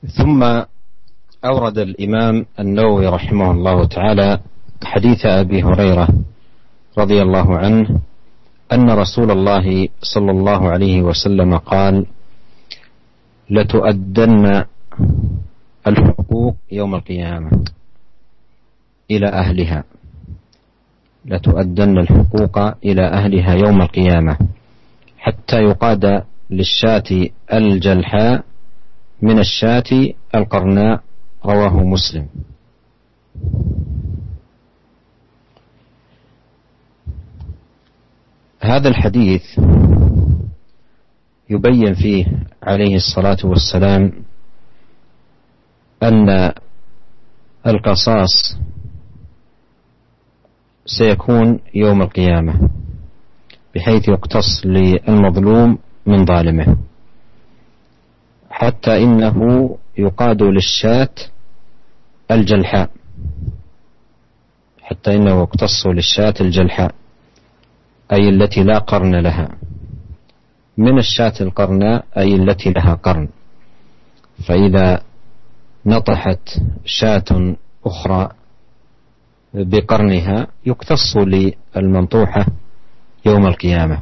ثم 0.00 0.40
أورد 1.44 1.78
الإمام 1.78 2.56
النووي 2.56 3.04
رحمه 3.06 3.48
الله 3.52 3.78
تعالى 3.84 4.28
حديث 4.84 5.20
أبي 5.26 5.60
هريرة 5.60 6.08
رضي 6.96 7.18
الله 7.20 7.48
عنه 7.58 8.00
أن 8.73 8.89
رسول 8.89 9.31
الله 9.31 9.87
صلى 10.01 10.31
الله 10.31 10.69
عليه 10.69 11.01
وسلم 11.01 11.57
قال 11.57 12.05
لتؤدن 13.49 14.65
الحقوق 15.87 16.55
يوم 16.71 16.95
القيامة 16.95 17.51
إلى 19.11 19.27
أهلها. 19.27 19.83
لتؤدن 21.25 21.97
الحقوق 21.97 22.57
إلى 22.85 23.07
أهلها 23.07 23.53
يوم 23.53 23.81
القيامة 23.81 24.37
حتى 25.17 25.57
يقاد 25.61 26.23
للشاة 26.49 27.29
الجلحاء 27.53 28.43
من 29.21 29.39
الشاة 29.39 30.13
القرناء. 30.35 31.01
رواه 31.45 31.83
مسلم. 31.83 32.27
هذا 38.65 38.89
الحديث 38.89 39.59
يبين 41.49 41.93
فيه 41.93 42.25
عليه 42.63 42.95
الصلاة 42.95 43.37
والسلام 43.43 44.11
أن 46.03 46.51
القصاص 47.67 48.57
سيكون 50.85 51.59
يوم 51.73 52.01
القيامة 52.01 52.69
بحيث 53.75 54.09
يقتص 54.09 54.65
للمظلوم 54.65 55.77
من 56.05 56.25
ظالمه 56.25 56.77
حتى 58.49 59.03
إنه 59.03 59.69
يقاد 59.97 60.43
للشاة 60.43 61.09
الجلحاء 62.31 62.89
حتى 64.81 65.15
إنه 65.15 65.41
يقتص 65.41 65.87
للشاة 65.87 66.33
الجلحاء. 66.41 66.95
أي 68.11 68.29
التي 68.29 68.63
لا 68.63 68.77
قرن 68.77 69.15
لها. 69.15 69.49
من 70.77 70.97
الشاة 70.97 71.33
القرناء 71.41 72.05
أي 72.17 72.35
التي 72.35 72.69
لها 72.69 72.93
قرن. 72.93 73.27
فإذا 74.47 75.01
نطحت 75.85 76.49
شاة 76.85 77.55
أخرى 77.85 78.29
بقرنها 79.53 80.47
يقتص 80.65 81.17
للمنطوحة 81.17 82.45
يوم 83.25 83.47
القيامة. 83.47 84.01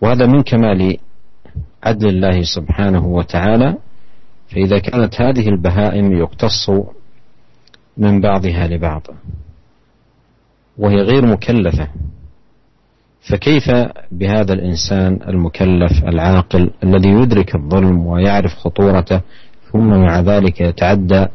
وهذا 0.00 0.26
من 0.26 0.42
كمال 0.42 0.96
عدل 1.82 2.08
الله 2.08 2.42
سبحانه 2.42 3.06
وتعالى. 3.06 3.76
فإذا 4.48 4.78
كانت 4.78 5.20
هذه 5.20 5.48
البهائم 5.48 6.12
يقتص 6.12 6.70
من 7.96 8.20
بعضها 8.20 8.66
لبعض. 8.66 9.02
وهي 10.78 10.96
غير 10.96 11.26
مكلفة. 11.26 11.88
فكيف 13.30 13.70
بهذا 14.12 14.52
الإنسان 14.52 15.18
المكلف 15.28 16.04
العاقل 16.04 16.70
الذي 16.84 17.08
يدرك 17.08 17.54
الظلم 17.54 18.06
ويعرف 18.06 18.54
خطورته 18.54 19.20
ثم 19.72 19.88
مع 19.88 20.20
ذلك 20.20 20.60
يتعدى 20.60 21.26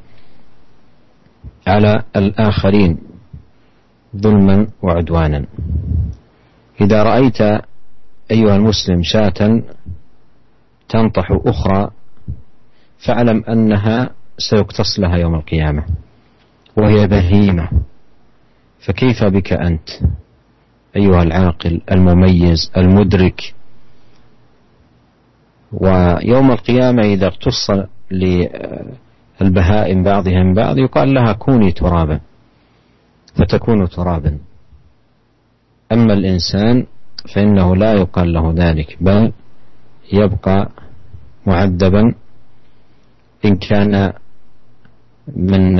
على 1.68 2.04
الآخرين 2.16 2.98
ظلما 4.18 4.68
وعدوانا؟ 4.82 5.46
إذا 6.82 7.04
رأيت 7.04 7.42
أيها 8.32 8.56
المسلم 8.56 9.04
شاة 9.04 9.62
تنطح 10.90 11.28
أخرى 11.46 11.90
فاعلم 13.06 13.44
أنها 13.50 14.10
سيقتص 14.38 15.00
لها 15.00 15.18
يوم 15.18 15.36
القيامة 15.36 15.86
وهي 16.78 17.08
بهيمة. 17.08 17.70
فكيف 18.86 19.24
بك 19.24 19.54
أنت؟ 19.54 19.90
أيها 20.96 21.24
العاقل 21.24 21.82
المميز 21.92 22.72
المدرك. 22.78 23.54
ويوم 25.72 26.52
القيامة 26.52 27.04
إذا 27.04 27.28
اقتص 27.28 27.72
البهائم 29.42 30.04
بعضها 30.04 30.44
من 30.44 30.54
بعض 30.54 30.78
يقال 30.78 31.14
لها 31.14 31.34
كوني 31.34 31.72
ترابا. 31.72 32.20
فتكون 33.36 33.90
ترابا. 33.90 34.38
أما 35.92 36.14
الإنسان 36.14 36.86
فإنه 37.36 37.76
لا 37.76 37.94
يقال 37.94 38.34
له 38.34 38.54
ذلك 38.58 38.98
بل 39.02 39.32
يبقى 40.14 40.70
معذبا. 41.46 42.16
إن 43.46 43.56
كان 43.56 44.14
من 45.36 45.76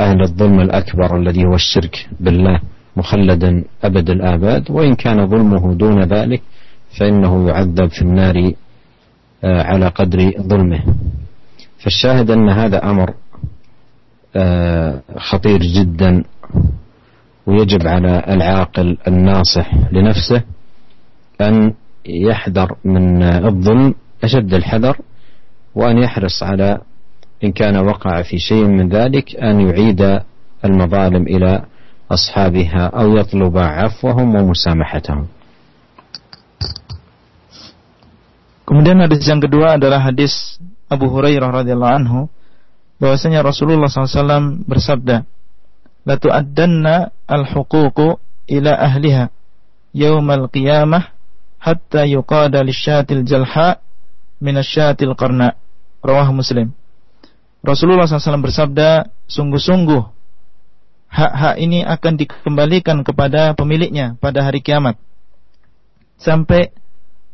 أهل 0.00 0.22
الظلم 0.22 0.60
الأكبر 0.60 1.16
الذي 1.16 1.44
هو 1.44 1.54
الشرك 1.54 2.08
بالله 2.20 2.60
مخلدا 2.96 3.64
أبد 3.84 4.10
الآباد 4.10 4.70
وإن 4.70 4.94
كان 4.94 5.26
ظلمه 5.26 5.74
دون 5.74 6.02
ذلك 6.02 6.42
فإنه 6.98 7.48
يعذب 7.48 7.86
في 7.86 8.02
النار 8.02 8.52
على 9.44 9.88
قدر 9.88 10.32
ظلمه. 10.40 10.82
فالشاهد 11.78 12.30
أن 12.30 12.48
هذا 12.48 12.90
أمر 12.90 13.14
آه، 14.36 15.00
خطير 15.16 15.60
جدا 15.60 16.24
ويجب 17.46 17.86
على 17.86 18.24
العاقل 18.28 18.98
الناصح 19.08 19.74
لنفسه 19.92 20.42
أن 21.40 21.74
يحذر 22.06 22.76
من 22.84 23.22
الظلم 23.22 23.94
أشد 24.24 24.54
الحذر 24.54 24.96
وأن 25.74 25.98
يحرص 25.98 26.42
على 26.42 26.78
إن 27.43 27.51
كان 27.51 27.77
وقع 27.77 28.21
في 28.21 28.39
شيء 28.39 28.65
من 28.65 28.89
ذلك 28.89 29.35
أن 29.35 29.61
يعيد 29.61 30.01
المظالم 30.65 31.23
إلى 31.27 31.65
أصحابها 32.11 32.83
أو 32.95 33.17
يطلب 33.17 33.57
عفوهم 33.57 34.27
ومسامحتهم 34.35 35.27
Kemudian 38.65 38.97
hadis 38.97 39.21
yang 39.29 39.37
kedua 39.37 39.77
adalah 39.77 40.01
hadis 40.01 40.57
Abu 40.89 41.05
Hurairah 41.05 41.53
radhiyallahu 41.61 41.95
anhu 42.01 42.19
bahwasanya 42.97 43.45
Rasulullah 43.45 43.85
SAW 43.85 44.65
bersabda, 44.65 45.21
"La 46.01 46.17
tu'addanna 46.17 47.13
al-huququ 47.29 48.17
ila 48.49 48.73
ahliha 48.73 49.29
yaumal 49.93 50.49
qiyamah 50.49 51.13
hatta 51.61 52.09
yuqada 52.09 52.65
lisyatil 52.65 53.21
jalha 53.21 53.77
min 54.41 54.57
asyatil 54.57 55.13
qarna." 55.13 55.53
Rawah 56.01 56.33
Muslim. 56.33 56.73
Rasulullah 57.60 58.08
SAW 58.08 58.40
bersabda, 58.40 59.12
sungguh-sungguh 59.28 60.02
hak-hak 61.10 61.56
ini 61.60 61.82
akan 61.84 62.12
dikembalikan 62.16 63.02
kepada 63.02 63.52
pemiliknya 63.58 64.14
pada 64.22 64.46
hari 64.46 64.62
kiamat 64.62 64.94
sampai 66.22 66.70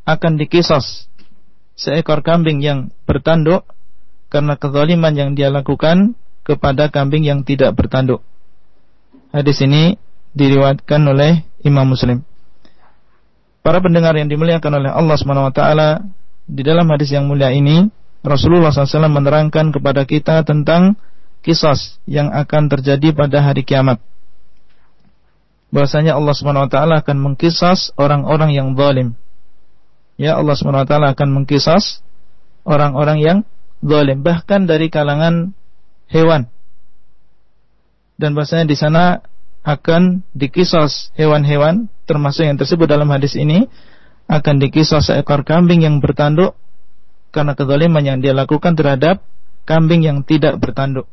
akan 0.08 0.40
dikisos 0.40 1.06
seekor 1.76 2.24
kambing 2.24 2.64
yang 2.64 2.88
bertanduk 3.04 3.68
karena 4.32 4.56
kezaliman 4.56 5.12
yang 5.12 5.30
dia 5.36 5.52
lakukan 5.52 6.16
kepada 6.42 6.88
kambing 6.88 7.22
yang 7.26 7.44
tidak 7.44 7.76
bertanduk. 7.76 8.24
Hadis 9.30 9.60
ini 9.60 10.00
diriwayatkan 10.32 11.02
oleh 11.04 11.44
Imam 11.66 11.84
Muslim. 11.84 12.24
Para 13.60 13.82
pendengar 13.82 14.14
yang 14.14 14.30
dimuliakan 14.30 14.78
oleh 14.78 14.90
Allah 14.94 15.16
Subhanahu 15.18 15.50
wa 15.50 15.54
taala, 15.54 16.06
di 16.46 16.62
dalam 16.62 16.86
hadis 16.86 17.10
yang 17.10 17.26
mulia 17.26 17.50
ini 17.50 17.90
Rasulullah 18.26 18.74
SAW 18.74 19.06
menerangkan 19.06 19.70
kepada 19.70 20.02
kita 20.02 20.42
tentang 20.42 20.98
kisah 21.46 21.78
yang 22.10 22.34
akan 22.34 22.66
terjadi 22.66 23.14
pada 23.14 23.38
hari 23.38 23.62
kiamat. 23.62 24.02
Bahasanya 25.70 26.18
Allah 26.18 26.34
Subhanahu 26.34 26.66
wa 26.66 26.70
taala 26.70 26.94
akan 27.06 27.16
mengkisas 27.22 27.94
orang-orang 27.94 28.50
yang 28.50 28.74
zalim. 28.74 29.14
Ya 30.18 30.34
Allah 30.34 30.58
Subhanahu 30.58 30.82
wa 30.82 30.88
taala 30.90 31.06
akan 31.14 31.28
mengkisas 31.38 32.02
orang-orang 32.66 33.22
yang 33.22 33.38
zalim 33.78 34.26
bahkan 34.26 34.66
dari 34.66 34.90
kalangan 34.90 35.54
hewan. 36.10 36.50
Dan 38.18 38.34
bahasanya 38.34 38.66
di 38.66 38.74
sana 38.74 39.22
akan 39.62 40.26
dikisos 40.34 41.14
hewan-hewan 41.14 41.86
termasuk 42.10 42.46
yang 42.46 42.58
tersebut 42.58 42.90
dalam 42.90 43.10
hadis 43.10 43.38
ini 43.38 43.70
akan 44.26 44.58
dikisos 44.58 45.10
seekor 45.10 45.46
kambing 45.46 45.86
yang 45.86 46.02
bertanduk 46.02 46.58
karena 47.36 47.52
kezaliman 47.52 48.00
yang 48.00 48.24
dia 48.24 48.32
lakukan 48.32 48.72
terhadap 48.72 49.20
kambing 49.68 50.00
yang 50.00 50.24
tidak 50.24 50.56
bertanduk. 50.56 51.04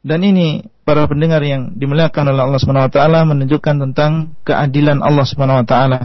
Dan 0.00 0.24
ini 0.24 0.64
para 0.88 1.04
pendengar 1.04 1.44
yang 1.44 1.76
dimuliakan 1.76 2.32
oleh 2.32 2.42
Allah 2.44 2.60
Subhanahu 2.60 2.88
wa 2.88 2.92
taala 2.92 3.20
menunjukkan 3.28 3.74
tentang 3.88 4.32
keadilan 4.44 5.04
Allah 5.04 5.24
Subhanahu 5.28 5.60
wa 5.60 5.66
taala. 5.68 6.00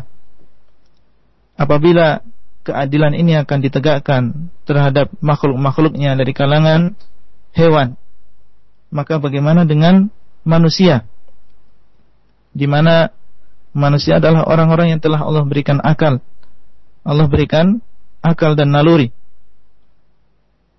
Apabila 1.60 2.24
keadilan 2.64 3.16
ini 3.16 3.40
akan 3.40 3.60
ditegakkan 3.60 4.52
terhadap 4.64 5.12
makhluk-makhluknya 5.20 6.16
dari 6.16 6.32
kalangan 6.32 6.96
hewan, 7.56 8.00
maka 8.92 9.20
bagaimana 9.20 9.68
dengan 9.68 10.12
manusia 10.48 11.04
di 12.56 12.66
mana 12.66 13.12
manusia 13.76 14.18
adalah 14.18 14.48
orang-orang 14.48 14.96
yang 14.96 15.02
telah 15.04 15.22
Allah 15.22 15.44
berikan 15.46 15.84
akal. 15.84 16.24
Allah 17.04 17.28
berikan 17.28 17.84
akal 18.20 18.56
dan 18.56 18.72
naluri. 18.74 19.12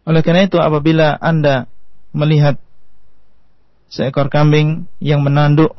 Oleh 0.05 0.23
karena 0.25 0.49
itu 0.49 0.59
apabila 0.59 1.17
Anda 1.21 1.69
melihat 2.11 2.59
seekor 3.91 4.31
kambing 4.33 4.91
yang 4.99 5.23
menanduk 5.23 5.75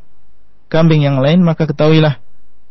kambing 0.72 1.04
yang 1.04 1.20
lain 1.20 1.44
maka 1.44 1.68
ketahuilah 1.68 2.20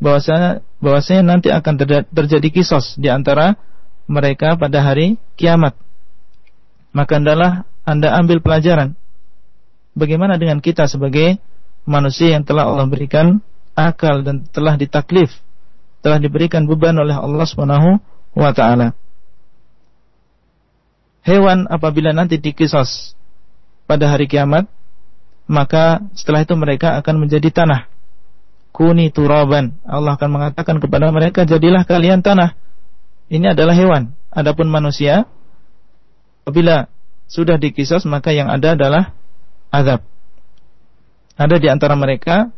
bahwasanya 0.02 0.66
bahwasanya 0.82 1.24
nanti 1.26 1.54
akan 1.54 1.78
terjadi 2.10 2.48
kisos 2.50 2.98
di 2.98 3.10
antara 3.10 3.60
mereka 4.10 4.58
pada 4.58 4.82
hari 4.82 5.22
kiamat. 5.38 5.78
Maka 6.92 7.22
adalah 7.22 7.64
Anda 7.86 8.18
ambil 8.18 8.42
pelajaran 8.42 8.98
Bagaimana 9.92 10.40
dengan 10.40 10.64
kita 10.64 10.88
sebagai 10.88 11.36
manusia 11.84 12.32
yang 12.32 12.48
telah 12.48 12.64
Allah 12.64 12.88
berikan 12.88 13.44
akal 13.76 14.24
dan 14.24 14.48
telah 14.48 14.80
ditaklif, 14.80 15.36
telah 16.00 16.16
diberikan 16.16 16.64
beban 16.64 16.96
oleh 16.96 17.16
Allah 17.16 17.44
Subhanahu 17.44 18.00
wa 18.36 18.52
taala. 18.56 18.96
Hewan 21.22 21.70
apabila 21.70 22.12
nanti 22.16 22.42
dikisos 22.42 23.14
pada 23.86 24.10
hari 24.10 24.26
kiamat, 24.26 24.66
maka 25.46 26.02
setelah 26.18 26.42
itu 26.42 26.58
mereka 26.58 26.98
akan 26.98 27.28
menjadi 27.28 27.52
tanah. 27.54 27.86
Kuni 28.72 29.12
turaban. 29.12 29.78
Allah 29.84 30.16
akan 30.16 30.30
mengatakan 30.32 30.80
kepada 30.80 31.12
mereka, 31.12 31.44
jadilah 31.44 31.84
kalian 31.84 32.24
tanah. 32.24 32.56
Ini 33.28 33.54
adalah 33.54 33.76
hewan. 33.76 34.16
Adapun 34.32 34.72
manusia, 34.72 35.28
apabila 36.42 36.88
sudah 37.28 37.60
dikisos 37.60 38.04
maka 38.08 38.32
yang 38.36 38.48
ada 38.52 38.74
adalah 38.76 39.16
azab. 39.72 40.04
Ada 41.40 41.56
di 41.60 41.68
antara 41.72 41.96
mereka 41.96 42.52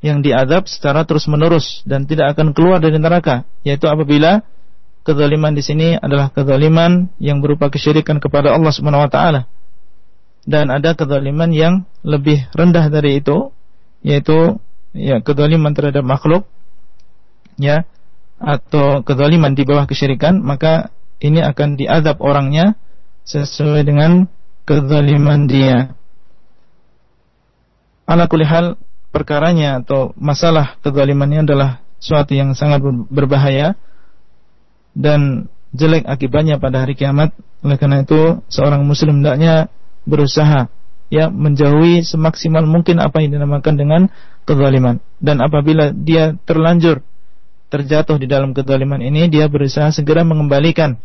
yang 0.00 0.24
diadab 0.24 0.66
secara 0.66 1.04
terus-menerus 1.04 1.84
dan 1.84 2.08
tidak 2.08 2.34
akan 2.34 2.56
keluar 2.56 2.80
dari 2.80 2.96
neraka, 2.96 3.44
yaitu 3.62 3.86
apabila 3.86 4.42
kezaliman 5.02 5.56
di 5.56 5.62
sini 5.64 5.96
adalah 5.96 6.32
kezaliman 6.32 7.08
yang 7.16 7.40
berupa 7.40 7.72
kesyirikan 7.72 8.20
kepada 8.20 8.52
Allah 8.52 8.72
Subhanahu 8.72 9.06
wa 9.06 9.10
taala. 9.10 9.40
Dan 10.44 10.72
ada 10.72 10.96
kezaliman 10.96 11.52
yang 11.52 11.84
lebih 12.00 12.48
rendah 12.56 12.88
dari 12.88 13.20
itu, 13.20 13.52
yaitu 14.00 14.56
ya 14.96 15.20
kezaliman 15.20 15.76
terhadap 15.76 16.02
makhluk 16.02 16.48
ya 17.60 17.84
atau 18.40 19.04
kezaliman 19.04 19.52
di 19.52 19.68
bawah 19.68 19.84
kesyirikan, 19.84 20.40
maka 20.40 20.88
ini 21.20 21.44
akan 21.44 21.76
diadab 21.76 22.18
orangnya 22.24 22.74
sesuai 23.28 23.84
dengan 23.84 24.26
kezaliman 24.64 25.44
dia 25.44 25.92
ala 28.10 28.26
kulihal 28.26 28.74
perkaranya 29.14 29.78
atau 29.78 30.10
masalah 30.18 30.74
kezalimannya 30.82 31.46
adalah 31.46 31.70
suatu 32.02 32.34
yang 32.34 32.58
sangat 32.58 32.82
berbahaya 33.06 33.78
dan 34.96 35.50
jelek 35.74 36.06
akibatnya 36.06 36.58
pada 36.58 36.82
hari 36.82 36.98
kiamat. 36.98 37.34
Oleh 37.60 37.76
karena 37.76 38.02
itu, 38.02 38.40
seorang 38.50 38.82
muslim 38.82 39.20
hendaknya 39.20 39.68
berusaha 40.08 40.72
ya 41.10 41.26
menjauhi 41.28 42.06
semaksimal 42.06 42.64
mungkin 42.64 43.02
apa 43.02 43.20
yang 43.20 43.36
dinamakan 43.36 43.74
dengan 43.76 44.00
kezaliman. 44.46 45.02
Dan 45.18 45.42
apabila 45.42 45.92
dia 45.92 46.38
terlanjur 46.46 47.02
terjatuh 47.70 48.18
di 48.18 48.26
dalam 48.26 48.50
kezaliman 48.56 49.02
ini, 49.02 49.30
dia 49.30 49.46
berusaha 49.46 49.90
segera 49.94 50.26
mengembalikan 50.26 50.98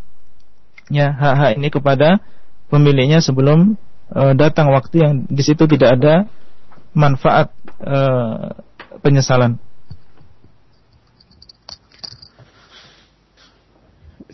ya 0.89 1.09
hak-hak 1.13 1.57
ini 1.57 1.69
kepada 1.73 2.21
pemiliknya 2.69 3.21
sebelum 3.21 3.73
uh, 4.13 4.33
datang 4.37 4.69
waktu 4.69 5.01
yang 5.01 5.13
di 5.25 5.41
situ 5.41 5.65
tidak 5.65 5.97
ada 5.97 6.29
manfaat 6.93 7.51
uh, 7.81 8.53
penyesalan. 9.01 9.57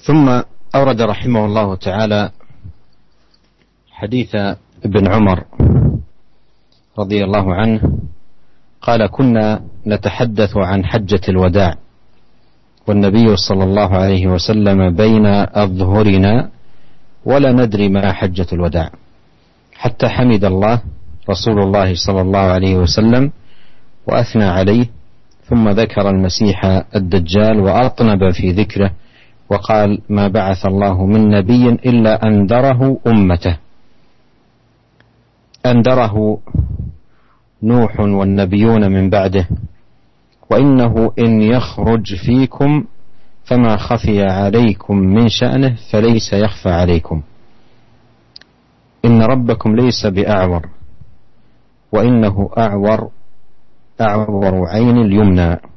ثم 0.06 0.42
أورد 0.76 1.02
رحمه 1.02 1.46
الله 1.46 1.76
تعالى 1.76 2.32
حديث 3.92 4.36
ابن 4.86 5.08
عمر 5.14 5.44
رضي 7.00 7.24
الله 7.24 7.56
عنه 7.56 7.82
قال 8.82 9.08
كنا 9.08 9.62
نتحدث 9.88 10.58
عن 10.58 10.86
حجة 10.86 11.22
الوداع 11.30 11.76
والنبي 12.88 13.36
صلى 13.36 13.64
الله 13.64 13.90
عليه 13.96 14.28
وسلم 14.28 14.96
بين 14.96 15.26
أظهرنا 15.66 16.50
ولا 17.26 17.52
ندري 17.52 17.90
ما 17.90 18.14
حجة 18.14 18.48
الوداع 18.54 18.90
حتى 19.76 20.08
حمد 20.10 20.44
الله 20.46 20.82
رسول 21.30 21.60
الله 21.64 21.94
صلى 21.96 22.22
الله 22.22 22.40
عليه 22.40 22.76
وسلم 22.76 23.32
وأثنى 24.08 24.44
عليه 24.44 24.86
ثم 25.46 25.70
ذكر 25.70 26.10
المسيح 26.10 26.66
الدجال 26.96 27.60
وأطنب 27.60 28.32
في 28.32 28.52
ذكره 28.52 28.92
وقال 29.52 30.02
ما 30.10 30.28
بعث 30.28 30.66
الله 30.66 31.06
من 31.06 31.30
نبي 31.30 31.70
إلا 31.70 32.28
أنذره 32.28 33.00
أمته. 33.08 33.58
أنذره 35.66 36.40
نوح 37.64 38.00
والنبيون 38.00 38.92
من 38.92 39.10
بعده. 39.10 39.48
وإنه 40.50 41.12
إن 41.20 41.42
يخرج 41.42 42.16
فيكم 42.16 42.84
فما 43.44 43.78
خفي 43.78 44.24
عليكم 44.24 44.98
من 44.98 45.28
شأنه 45.28 45.76
فليس 45.92 46.34
يخفى 46.34 46.70
عليكم. 46.70 47.22
إن 49.06 49.22
ربكم 49.22 49.76
ليس 49.76 50.06
بأعور 50.06 50.70
وإنه 51.92 52.50
أعور 52.58 53.10
أعور 54.02 54.68
عين 54.68 54.98
اليمنى. 54.98 55.71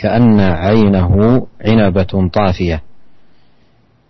كأن 0.00 0.40
عينه 0.40 1.46
عنبة 1.66 2.30
طافية. 2.32 2.82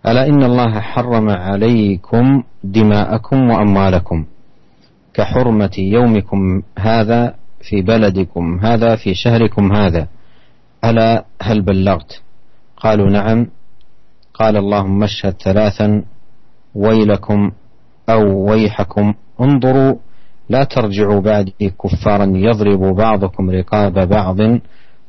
ألا 0.07 0.27
إن 0.27 0.43
الله 0.43 0.79
حرم 0.79 1.29
عليكم 1.29 2.43
دماءكم 2.63 3.49
وأموالكم 3.49 4.25
كحرمة 5.13 5.75
يومكم 5.77 6.61
هذا 6.79 7.35
في 7.61 7.81
بلدكم 7.81 8.59
هذا 8.59 8.95
في 8.95 9.13
شهركم 9.13 9.75
هذا. 9.75 10.07
ألا 10.85 11.25
هل 11.41 11.61
بلغت؟ 11.61 12.21
قالوا 12.77 13.09
نعم. 13.09 13.47
قال 14.33 14.57
اللهم 14.57 15.03
اشهد 15.03 15.33
ثلاثا 15.33 16.03
ويلكم 16.75 17.51
أو 18.09 18.49
ويحكم. 18.49 19.13
انظروا 19.41 19.95
لا 20.49 20.63
ترجعوا 20.63 21.21
بعدي 21.21 21.73
كفارا 21.83 22.31
يضرب 22.35 22.95
بعضكم 22.95 23.49
رقاب 23.49 24.09
بعض. 24.09 24.37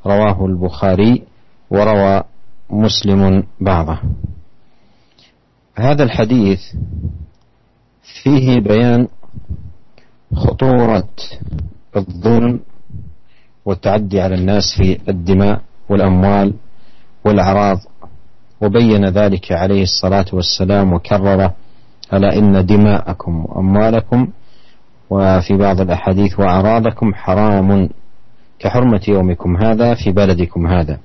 رواه 0.07 0.47
البخاري 0.47 1.23
وروى 1.71 2.23
مسلم 2.71 3.43
بعضه. 3.61 3.99
هذا 5.77 6.03
الحديث 6.05 6.61
فيه 8.23 8.61
بيان 8.61 9.09
خطورة 10.35 11.09
الظلم 11.97 12.61
والتعدي 13.65 14.21
على 14.21 14.35
الناس 14.35 14.65
في 14.77 14.99
الدماء 15.09 15.61
والأموال 15.89 16.55
والأعراض 17.25 17.79
وبين 18.61 19.05
ذلك 19.05 19.53
عليه 19.53 19.83
الصلاة 19.83 20.25
والسلام 20.33 20.93
وكرر 20.93 21.51
ألا 22.13 22.39
إن 22.39 22.67
دماءكم 22.67 23.45
وأموالكم 23.49 24.29
وفي 25.11 25.57
بعض 25.57 25.81
الأحاديث 25.81 26.41
وأعراضكم 26.41 27.15
حرام. 27.15 27.89
كحرمة 28.63 29.01
يومكم 29.09 29.57
هذا 29.57 29.95
في 29.95 30.11
بلدكم 30.11 30.67
هذا. 30.67 30.99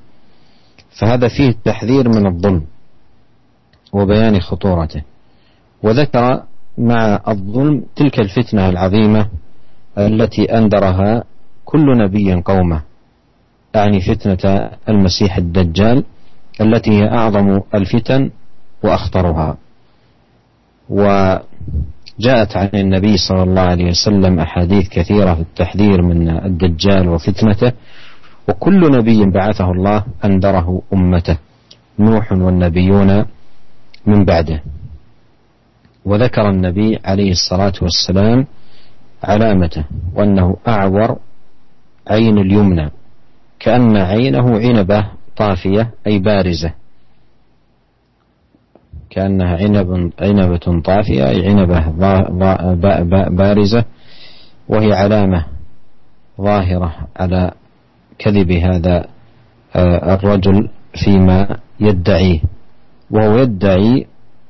فهذا 0.99 1.27
فيه 1.27 1.49
التحذير 1.49 2.09
من 2.09 2.27
الظلم 2.27 2.63
وبيان 3.93 4.39
خطورته. 4.39 5.01
وذكر 5.83 6.43
مع 6.77 7.19
الظلم 7.27 7.83
تلك 7.95 8.19
الفتنة 8.19 8.69
العظيمة 8.69 9.27
التي 9.97 10.57
أنذرها 10.57 11.23
كل 11.65 11.97
نبي 11.97 12.33
قومه. 12.33 12.81
أعني 13.75 14.01
فتنة 14.01 14.69
المسيح 14.89 15.37
الدجال 15.37 16.03
التي 16.61 16.91
هي 16.91 17.09
أعظم 17.09 17.61
الفتن 17.75 18.31
وأخطرها. 18.83 19.57
وجاءت 22.19 22.57
عن 22.57 22.69
النبي 22.73 23.17
صلى 23.17 23.43
الله 23.43 23.61
عليه 23.61 23.85
وسلم 23.85 24.39
أحاديث 24.39 24.89
كثيرة 24.89 25.33
في 25.33 25.41
التحذير 25.41 26.01
من 26.01 26.29
الدجال 26.29 27.09
وفتنته 27.09 27.71
وكل 28.49 28.79
نبي 28.97 29.25
بعثه 29.25 29.71
الله 29.71 30.03
أنذره 30.25 30.81
أمته 30.93 31.37
نوح 31.99 32.31
والنبيون 32.31 33.25
من 34.05 34.25
بعده. 34.25 34.61
وذكر 36.05 36.49
النبي 36.49 36.99
عليه 37.05 37.31
الصلاة 37.31 37.73
والسلام 37.81 38.45
علامته 39.23 39.83
وأنه 40.15 40.57
أعور 40.67 41.19
عين 42.07 42.37
اليمنى 42.37 42.89
كأن 43.59 43.97
عينه 43.97 44.59
عنبة 44.59 45.05
طافية 45.35 45.91
أي 46.07 46.19
بارزة. 46.19 46.73
كأنها 49.09 49.57
عنب 49.57 50.11
عنبة 50.21 50.81
طافية 50.83 51.29
أي 51.29 51.47
عنبة 51.47 51.91
بارزة 53.29 53.85
وهي 54.67 54.93
علامة 54.93 55.45
ظاهرة 56.41 56.95
على 57.15 57.51
كذب 58.19 58.51
هذا 58.51 59.05
آه، 59.75 60.15
الرجل 60.15 60.69
فيما 61.03 61.57
يدعيه 61.79 62.39
وهو 63.11 63.37
يدعي 63.37 64.07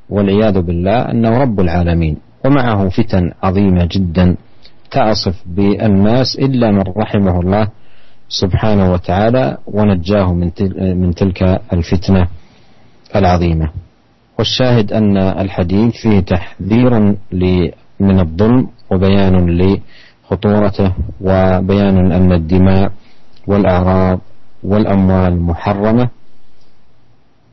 والعياذ 0.10 0.62
بالله 0.62 1.12
أنه 1.12 1.38
رب 1.38 1.60
العالمين. 1.60 2.18
ومعه 2.46 2.90
فتن 2.90 3.32
عظيمة 3.44 3.88
جدا 3.92 4.36
تعصف 4.92 5.44
بالناس 5.46 6.36
إلا 6.40 6.72
من 6.72 6.84
رحمه 6.98 7.40
الله 7.40 7.68
سبحانه 8.30 8.94
وتعالى 8.94 9.58
ونجاه 9.68 10.34
من 10.94 11.14
تلك 11.14 11.62
الفتنة 11.74 12.28
العظيمة. 13.16 13.70
والشاهد 14.38 14.94
أن 14.94 15.18
الحديث 15.18 15.96
فيه 15.96 16.20
تحذير 16.20 16.92
من 18.00 18.20
الظلم 18.20 18.68
وبيان 18.92 19.36
لخطورته 19.60 20.94
وبيان 21.22 22.12
أن 22.12 22.32
الدماء 22.32 22.92
والأعراض 23.48 24.20
والأموال 24.64 25.42
محرمة 25.42 26.10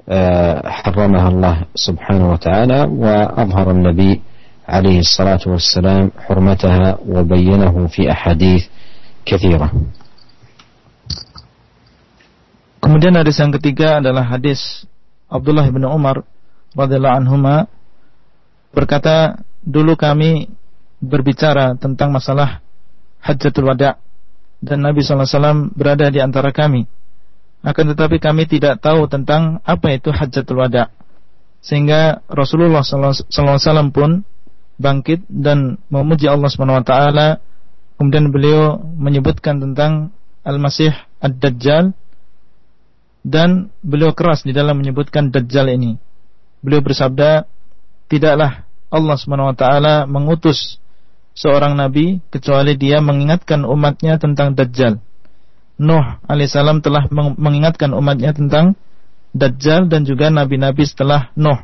آه، 0.09 0.69
حرمها 0.69 1.29
الله 1.29 1.57
سبحانه 1.75 2.33
وتعالى 2.33 2.81
وأظهر 2.93 3.71
النبي 3.71 4.21
عليه 4.69 4.99
الصلاة 5.01 5.41
والسلام 5.47 6.11
حرمتها 6.29 6.99
وبينه 7.09 7.87
في 7.87 8.13
أحاديث 8.13 8.63
كثيرة. 9.25 9.73
Kemudian 12.85 13.17
hadis 13.17 13.41
yang 13.41 13.49
ketiga 13.49 14.05
adalah 14.05 14.29
hadis 14.29 14.85
Abdullah 15.33 15.65
bin 15.73 15.89
Umar 15.89 16.21
radhiyallahu 16.75 17.19
anhuma 17.23 17.67
berkata, 18.75 19.43
dulu 19.65 19.95
kami 19.95 20.51
berbicara 20.99 21.79
tentang 21.79 22.11
masalah 22.11 22.61
Hajjatul 23.25 23.71
Wada 23.71 23.97
dan 24.61 24.85
Nabi 24.85 25.01
SAW 25.01 25.73
berada 25.73 26.13
di 26.13 26.21
antara 26.21 26.53
kami. 26.53 26.85
Akan 27.65 27.89
tetapi 27.89 28.21
kami 28.21 28.45
tidak 28.45 28.85
tahu 28.85 29.09
tentang 29.09 29.65
apa 29.65 29.97
itu 29.97 30.13
Hajjatul 30.13 30.61
Wada. 30.61 30.93
Sehingga 31.65 32.21
Rasulullah 32.29 32.85
SAW 32.85 33.89
pun 33.89 34.21
bangkit 34.77 35.25
dan 35.33 35.81
memuji 35.89 36.29
Allah 36.29 36.53
SWT. 36.53 36.95
Kemudian 37.97 38.29
beliau 38.29 38.77
menyebutkan 39.01 39.65
tentang 39.65 40.13
Al-Masih 40.45 40.93
Ad-Dajjal 41.25 41.97
dan 43.25 43.73
beliau 43.81 44.13
keras 44.13 44.45
di 44.45 44.53
dalam 44.53 44.77
menyebutkan 44.77 45.33
Dajjal 45.33 45.73
ini. 45.73 45.97
Beliau 46.65 46.81
bersabda, 46.81 47.45
tidaklah 48.09 48.65
Allah 48.89 49.17
SWT 49.21 49.65
mengutus 50.09 50.81
seorang 51.37 51.77
nabi 51.77 52.25
kecuali 52.33 52.73
dia 52.81 53.05
mengingatkan 53.05 53.69
umatnya 53.69 54.17
tentang 54.17 54.57
Dajjal. 54.57 54.97
Nuh 55.77 56.07
alaihissalam 56.25 56.81
telah 56.81 57.11
mengingatkan 57.37 57.93
umatnya 57.93 58.33
tentang 58.33 58.81
Dajjal 59.35 59.91
dan 59.91 60.07
juga 60.09 60.31
nabi-nabi 60.33 60.87
setelah 60.87 61.35
Nuh. 61.37 61.59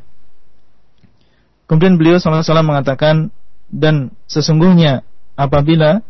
Kemudian 1.70 1.96
beliau 1.96 2.18
SAW 2.18 2.44
mengatakan 2.66 3.30
dan 3.70 4.12
sesungguhnya 4.26 5.06
apabila 5.38 6.02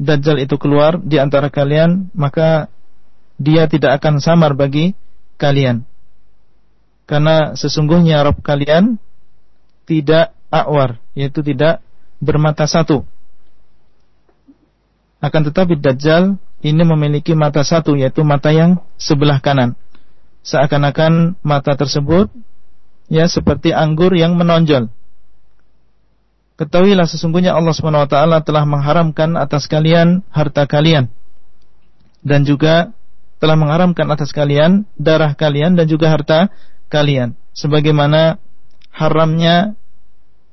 Dajjal 0.00 0.42
itu 0.42 0.58
keluar 0.58 0.98
di 0.98 1.22
antara 1.22 1.52
kalian 1.54 2.10
maka 2.16 2.66
dia 3.38 3.70
tidak 3.70 4.02
akan 4.02 4.18
samar 4.18 4.58
bagi 4.58 4.96
kalian. 5.38 5.86
Karena 7.04 7.52
sesungguhnya 7.52 8.24
Rabb 8.24 8.40
kalian 8.40 8.96
tidak 9.84 10.32
awar, 10.48 10.96
yaitu 11.12 11.44
tidak 11.44 11.84
bermata 12.20 12.64
satu. 12.64 13.04
Akan 15.20 15.44
tetapi 15.44 15.76
Dajjal 15.76 16.36
ini 16.64 16.82
memiliki 16.84 17.36
mata 17.36 17.60
satu, 17.60 17.96
yaitu 17.96 18.24
mata 18.24 18.52
yang 18.52 18.80
sebelah 18.96 19.40
kanan. 19.40 19.76
Seakan-akan 20.44 21.40
mata 21.40 21.76
tersebut 21.76 22.28
ya 23.08 23.28
seperti 23.28 23.72
anggur 23.72 24.12
yang 24.16 24.36
menonjol. 24.36 24.88
Ketahuilah 26.54 27.10
sesungguhnya 27.10 27.50
Allah 27.50 27.74
SWT 27.74 28.46
telah 28.46 28.64
mengharamkan 28.64 29.34
atas 29.34 29.66
kalian 29.66 30.22
harta 30.30 30.70
kalian 30.70 31.10
dan 32.22 32.46
juga 32.46 32.94
telah 33.42 33.58
mengharamkan 33.58 34.06
atas 34.08 34.30
kalian 34.30 34.88
darah 34.96 35.34
kalian 35.34 35.74
dan 35.74 35.90
juga 35.90 36.14
harta 36.14 36.48
kalian 36.94 37.34
sebagaimana 37.50 38.38
haramnya 38.94 39.74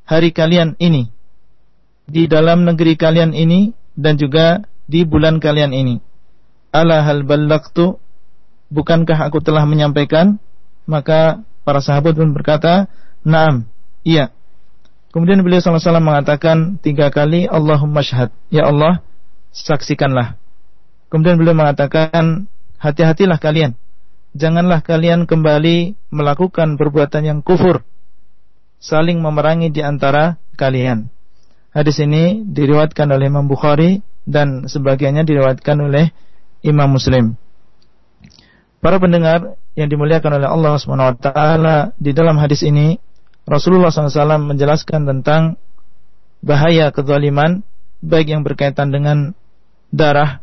hari 0.09 0.33
kalian 0.33 0.73
ini 0.81 1.13
di 2.09 2.25
dalam 2.25 2.65
negeri 2.65 2.97
kalian 2.97 3.37
ini 3.37 3.77
dan 3.93 4.17
juga 4.17 4.65
di 4.89 5.05
bulan 5.05 5.37
kalian 5.37 5.71
ini. 5.71 6.01
Ala 6.73 7.05
hal 7.05 7.21
ballaqtu 7.21 8.01
bukankah 8.73 9.29
aku 9.29 9.43
telah 9.45 9.69
menyampaikan? 9.69 10.41
Maka 10.89 11.45
para 11.61 11.79
sahabat 11.79 12.17
pun 12.17 12.33
berkata, 12.33 12.89
"Na'am." 13.21 13.69
Iya. 14.01 14.33
Kemudian 15.11 15.43
beliau 15.43 15.59
SAW 15.59 16.01
mengatakan 16.01 16.79
tiga 16.79 17.11
kali, 17.11 17.45
Allahumma 17.45 18.01
syahad. 18.01 18.31
Ya 18.47 18.65
Allah, 18.65 19.03
saksikanlah. 19.51 20.39
Kemudian 21.11 21.35
beliau 21.35 21.51
mengatakan, 21.51 22.47
hati-hatilah 22.79 23.35
kalian. 23.37 23.75
Janganlah 24.31 24.79
kalian 24.79 25.27
kembali 25.27 26.07
melakukan 26.07 26.79
perbuatan 26.79 27.23
yang 27.27 27.39
kufur. 27.43 27.83
Saling 28.79 29.19
memerangi 29.19 29.67
di 29.69 29.83
antara 29.83 30.39
kalian. 30.55 31.11
Hadis 31.75 31.99
ini 31.99 32.43
diriwayatkan 32.47 33.11
oleh 33.11 33.27
Imam 33.27 33.47
Bukhari 33.47 33.99
dan 34.23 34.71
sebagiannya 34.71 35.27
diriwayatkan 35.27 35.77
oleh 35.83 36.15
Imam 36.63 36.95
Muslim. 36.95 37.35
Para 38.79 38.97
pendengar 38.97 39.59
yang 39.75 39.87
dimuliakan 39.91 40.41
oleh 40.41 40.47
Allah 40.47 40.73
SWT 40.79 41.27
di 41.99 42.11
dalam 42.11 42.35
hadis 42.39 42.65
ini 42.65 42.97
Rasulullah 43.45 43.93
SAW 43.93 44.41
menjelaskan 44.51 45.07
tentang 45.07 45.59
bahaya 46.41 46.89
kezaliman 46.89 47.61
baik 48.01 48.33
yang 48.33 48.41
berkaitan 48.41 48.89
dengan 48.89 49.37
darah 49.93 50.41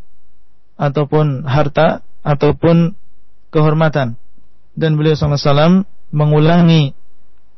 ataupun 0.79 1.45
harta 1.45 2.07
ataupun 2.23 2.95
kehormatan. 3.55 4.17
Dan 4.79 4.95
beliau 4.95 5.19
SAW 5.19 5.85
mengulangi 6.15 6.95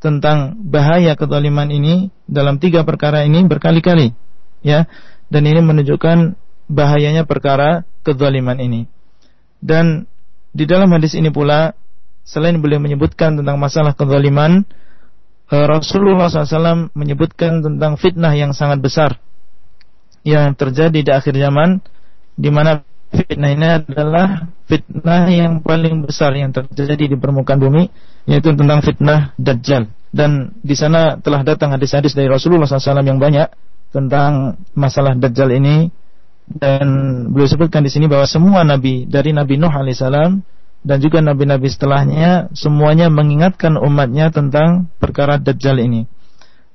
tentang 0.01 0.57
bahaya 0.57 1.13
kezaliman 1.13 1.69
ini 1.69 2.09
dalam 2.25 2.57
tiga 2.57 2.81
perkara 2.81 3.21
ini 3.23 3.45
berkali-kali. 3.45 4.17
Ya, 4.65 4.89
dan 5.29 5.43
ini 5.45 5.61
menunjukkan 5.61 6.37
bahayanya 6.69 7.29
perkara 7.29 7.85
kezaliman 8.01 8.57
ini. 8.57 8.89
Dan 9.61 10.09
di 10.51 10.65
dalam 10.65 10.89
hadis 10.91 11.13
ini 11.13 11.29
pula 11.29 11.77
selain 12.25 12.57
beliau 12.57 12.81
menyebutkan 12.81 13.37
tentang 13.37 13.61
masalah 13.61 13.93
kezaliman, 13.93 14.65
eh, 15.53 15.65
Rasulullah 15.69 16.29
SAW 16.29 16.89
menyebutkan 16.97 17.61
tentang 17.61 17.97
fitnah 18.01 18.33
yang 18.33 18.57
sangat 18.57 18.81
besar 18.81 19.21
yang 20.21 20.53
terjadi 20.53 20.99
di 21.01 21.11
akhir 21.11 21.33
zaman 21.33 21.81
di 22.37 22.49
mana 22.53 22.85
fitnah 23.11 23.51
ini 23.51 23.67
adalah 23.83 24.27
fitnah 24.65 25.27
yang 25.27 25.59
paling 25.59 26.07
besar 26.07 26.31
yang 26.35 26.55
terjadi 26.55 27.11
di 27.11 27.17
permukaan 27.19 27.59
bumi 27.59 27.91
yaitu 28.25 28.55
tentang 28.55 28.79
fitnah 28.79 29.35
dajjal 29.35 29.91
dan 30.11 30.51
di 30.59 30.75
sana 30.75 31.17
telah 31.23 31.41
datang 31.47 31.71
hadis-hadis 31.71 32.11
dari 32.11 32.27
Rasulullah 32.27 32.67
SAW 32.67 32.99
yang 33.07 33.17
banyak 33.17 33.47
tentang 33.95 34.59
masalah 34.75 35.15
Dajjal 35.15 35.55
ini 35.55 35.87
dan 36.51 36.87
beliau 37.31 37.47
sebutkan 37.47 37.79
di 37.79 37.91
sini 37.91 38.11
bahwa 38.11 38.27
semua 38.27 38.67
nabi 38.67 39.07
dari 39.07 39.31
Nabi 39.31 39.55
Nuh 39.55 39.71
alaihissalam 39.71 40.43
dan 40.83 40.97
juga 40.99 41.23
nabi-nabi 41.23 41.71
setelahnya 41.71 42.51
semuanya 42.51 43.07
mengingatkan 43.07 43.79
umatnya 43.79 44.35
tentang 44.35 44.91
perkara 44.99 45.39
Dajjal 45.39 45.79
ini. 45.79 46.09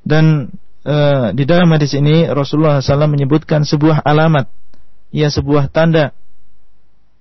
Dan 0.06 0.54
e, 0.86 0.96
di 1.36 1.44
dalam 1.44 1.68
hadis 1.74 1.92
ini 1.98 2.30
Rasulullah 2.30 2.78
SAW 2.78 3.10
menyebutkan 3.10 3.66
sebuah 3.66 4.06
alamat, 4.06 4.46
ya 5.10 5.26
sebuah 5.28 5.74
tanda, 5.74 6.14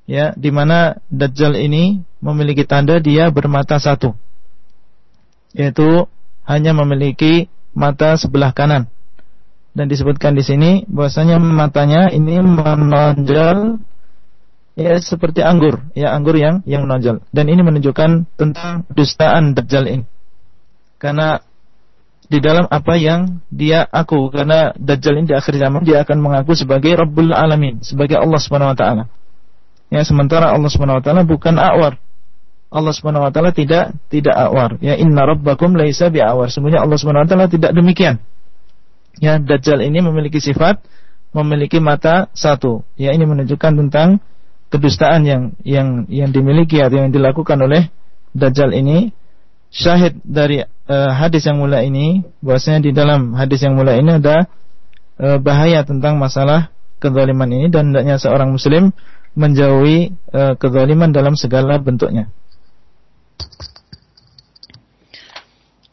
ya 0.06 0.34
di 0.38 0.50
mana 0.54 0.98
Dajjal 1.10 1.58
ini 1.58 2.02
memiliki 2.22 2.66
tanda 2.66 2.98
dia 3.02 3.30
bermata 3.30 3.78
satu, 3.78 4.14
yaitu 5.54 6.06
hanya 6.46 6.74
memiliki 6.74 7.50
mata 7.76 8.16
sebelah 8.16 8.54
kanan 8.56 8.88
dan 9.76 9.92
disebutkan 9.92 10.34
di 10.40 10.42
sini 10.42 10.72
bahwasanya 10.88 11.36
matanya 11.36 12.08
ini 12.08 12.40
menonjol 12.40 13.84
ya 14.80 14.96
seperti 15.04 15.44
anggur, 15.44 15.84
ya 15.92 16.16
anggur 16.16 16.40
yang 16.40 16.64
yang 16.64 16.88
menonjol. 16.88 17.20
Dan 17.36 17.52
ini 17.52 17.60
menunjukkan 17.60 18.40
tentang 18.40 18.88
dustaan 18.88 19.52
Dajjal 19.52 19.86
ini. 19.92 20.06
Karena 20.96 21.44
di 22.26 22.40
dalam 22.42 22.66
apa 22.72 22.96
yang 22.96 23.44
dia 23.52 23.84
aku 23.84 24.32
karena 24.32 24.72
Dajjal 24.80 25.20
ini 25.20 25.28
di 25.28 25.36
akhir 25.36 25.60
zaman 25.60 25.84
dia 25.84 26.08
akan 26.08 26.18
mengaku 26.24 26.56
sebagai 26.56 26.96
Rabbul 26.96 27.36
Alamin, 27.36 27.84
sebagai 27.84 28.16
Allah 28.16 28.40
Subhanahu 28.40 28.72
wa 28.72 28.80
taala. 28.80 29.04
Ya, 29.94 30.02
sementara 30.02 30.50
Allah 30.52 30.70
Subhanahu 30.72 31.00
wa 31.00 31.04
taala 31.04 31.22
bukan 31.24 31.56
awar. 31.62 32.02
Allah 32.74 32.94
Subhanahu 32.94 33.24
wa 33.24 33.32
taala 33.32 33.54
tidak 33.54 33.94
tidak 34.10 34.36
awar. 34.36 34.76
Ya 34.82 34.98
inna 34.98 35.24
rabbakum 35.24 35.78
laisa 35.78 36.10
bi'awar. 36.10 36.50
Sebenarnya 36.50 36.84
Allah 36.84 36.98
Subhanahu 36.98 37.24
wa 37.24 37.30
taala 37.30 37.48
tidak 37.48 37.72
demikian. 37.72 38.20
Ya, 39.22 39.40
Dajjal 39.40 39.80
ini 39.86 40.04
memiliki 40.04 40.44
sifat 40.44 40.84
memiliki 41.32 41.80
mata 41.84 42.32
satu. 42.36 42.84
Ya, 42.96 43.12
ini 43.12 43.28
menunjukkan 43.28 43.76
tentang 43.88 44.20
kedustaan 44.72 45.24
yang 45.24 45.56
yang 45.64 46.08
yang 46.12 46.32
dimiliki 46.32 46.80
atau 46.80 47.06
yang 47.06 47.12
dilakukan 47.12 47.60
oleh 47.62 47.92
Dajjal 48.36 48.76
ini. 48.76 49.14
Syahid 49.76 50.24
dari 50.24 50.64
uh, 50.64 51.12
hadis 51.12 51.44
yang 51.44 51.60
mulai 51.60 51.92
ini 51.92 52.24
bahwasanya 52.40 52.80
di 52.80 52.92
dalam 52.96 53.36
hadis 53.36 53.60
yang 53.60 53.76
mulai 53.76 54.00
ini 54.00 54.24
ada 54.24 54.48
uh, 55.20 55.36
bahaya 55.36 55.84
tentang 55.84 56.16
masalah 56.16 56.72
kezaliman 57.04 57.52
ini 57.52 57.68
dan 57.68 57.92
hendaknya 57.92 58.16
seorang 58.16 58.56
muslim 58.56 58.96
menjauhi 59.36 60.16
uh, 60.34 60.56
kezaliman 60.56 61.12
dalam 61.12 61.36
segala 61.36 61.78
bentuknya. 61.80 62.32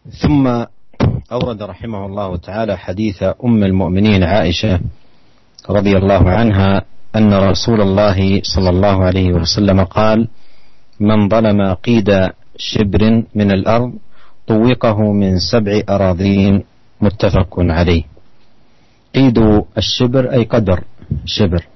ثم 0.03 0.45
أورد 1.33 1.63
رحمه 1.63 2.07
الله 2.07 2.31
تعالى 2.37 2.75
حديث 2.79 3.39
أم 3.39 3.61
المؤمنين 3.65 4.23
عائشة 4.23 4.81
رضي 5.71 5.95
الله 5.97 6.31
عنها 6.31 6.83
أن 7.17 7.31
رسول 7.31 7.81
الله 7.81 8.43
صلى 8.43 8.71
الله 8.71 8.97
عليه 9.05 9.29
وسلم 9.33 9.79
قال 9.87 10.29
من 11.01 11.31
ظلم 11.31 11.61
قيد 11.87 12.11
شبر 12.59 13.03
من 13.35 13.49
الأرض 13.51 13.93
طوقه 14.47 14.99
من 15.13 15.39
سبع 15.39 15.87
أراضين. 15.89 16.67
متفق 17.03 17.55
عليه. 17.59 18.05
قيد 19.15 19.39
الشبر 19.79 20.33
أي 20.33 20.45
قدر 20.45 20.85
شبر 21.27 21.72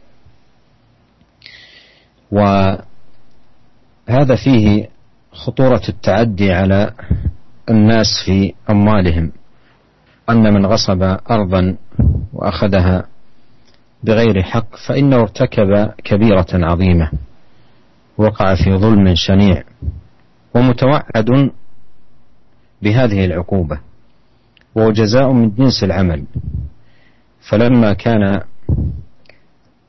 وهذا 2.30 2.86
فيه 4.44 4.88
خطورة 5.32 5.82
التعدي 5.88 6.52
على 6.52 6.92
الناس 7.70 8.06
في 8.26 8.54
أموالهم 8.70 9.32
أن 10.30 10.54
من 10.54 10.66
غصب 10.66 11.02
أرضا 11.30 11.76
وأخذها 12.32 13.06
بغير 14.02 14.42
حق 14.42 14.76
فإنه 14.88 15.16
ارتكب 15.16 15.92
كبيرة 16.04 16.46
عظيمة 16.52 17.10
وقع 18.18 18.54
في 18.54 18.76
ظلم 18.76 19.14
شنيع 19.14 19.62
ومتوعد 20.54 21.50
بهذه 22.82 23.24
العقوبة 23.24 23.80
وهو 24.74 24.90
جزاء 24.90 25.32
من 25.32 25.50
جنس 25.54 25.84
العمل. 25.84 26.24
فلما 27.48 27.92
كان 27.92 28.40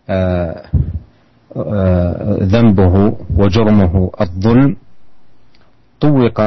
آه، 0.09 0.65
ذنبه 2.41 3.17
وجرمه 3.37 4.11
الظلم 4.21 4.75
طوق 5.99 6.41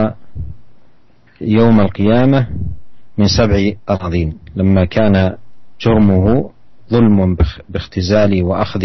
يوم 1.40 1.80
القيامة 1.80 2.46
من 3.18 3.26
سبع 3.28 3.72
أراضين. 3.90 4.38
لما 4.56 4.84
كان 4.84 5.36
جرمه 5.80 6.50
ظلم 6.90 7.36
باختزال 7.68 8.42
وأخذ 8.42 8.84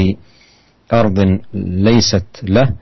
أرض 0.94 1.40
ليست 1.54 2.26
له 2.44 2.74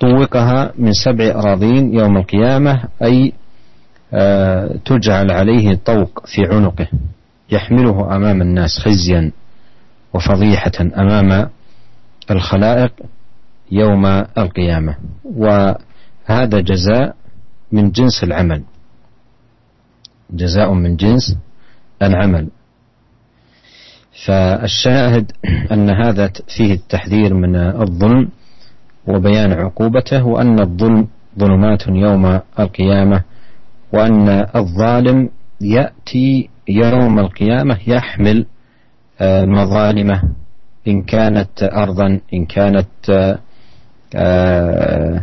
طوقها 0.00 0.72
من 0.78 0.92
سبع 0.92 1.24
أراضين 1.26 1.94
يوم 1.94 2.16
القيامة 2.16 2.82
أي 3.02 3.32
آه، 4.16 4.76
تجعل 4.84 5.30
عليه 5.30 5.74
طوق 5.84 6.26
في 6.26 6.46
عنقه 6.54 6.86
يحمله 7.50 8.16
أمام 8.16 8.42
الناس 8.42 8.78
خزيا 8.78 9.30
وفضيحة 10.14 10.72
أمام 10.80 11.48
الخلائق 12.30 12.92
يوم 13.70 14.06
القيامة 14.38 14.96
وهذا 15.24 16.60
جزاء 16.60 17.16
من 17.72 17.90
جنس 17.90 18.24
العمل. 18.24 18.62
جزاء 20.30 20.72
من 20.72 20.96
جنس 20.96 21.36
العمل. 22.02 22.48
فالشاهد 24.26 25.32
أن 25.72 25.90
هذا 25.90 26.30
فيه 26.56 26.74
التحذير 26.74 27.34
من 27.34 27.56
الظلم 27.56 28.28
وبيان 29.06 29.52
عقوبته 29.52 30.26
وأن 30.26 30.60
الظلم 30.60 31.08
ظلمات 31.38 31.86
يوم 31.88 32.40
القيامة 32.58 33.22
وأن 33.92 34.46
الظالم 34.56 35.30
يأتي 35.60 36.48
يوم 36.68 37.18
القيامة 37.18 37.78
يحمل 37.86 38.46
آه، 39.20 39.44
مظالمه. 39.44 40.22
إن 40.88 41.02
كانت 41.02 41.62
أرضا 41.62 42.20
إن 42.34 42.44
كانت 42.44 42.92
آه، 44.14 45.22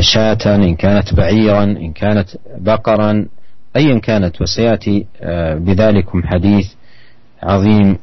شاة 0.00 0.44
إن 0.46 0.74
كانت 0.74 1.14
بعيرا 1.14 1.64
إن 1.64 1.92
كانت 1.92 2.28
بقرا 2.58 3.26
أيا 3.76 3.98
كانت 3.98 4.42
وسيأتي 4.42 5.06
بذلكم 5.66 6.22
حديث 6.22 6.66
عظيم 7.42 7.98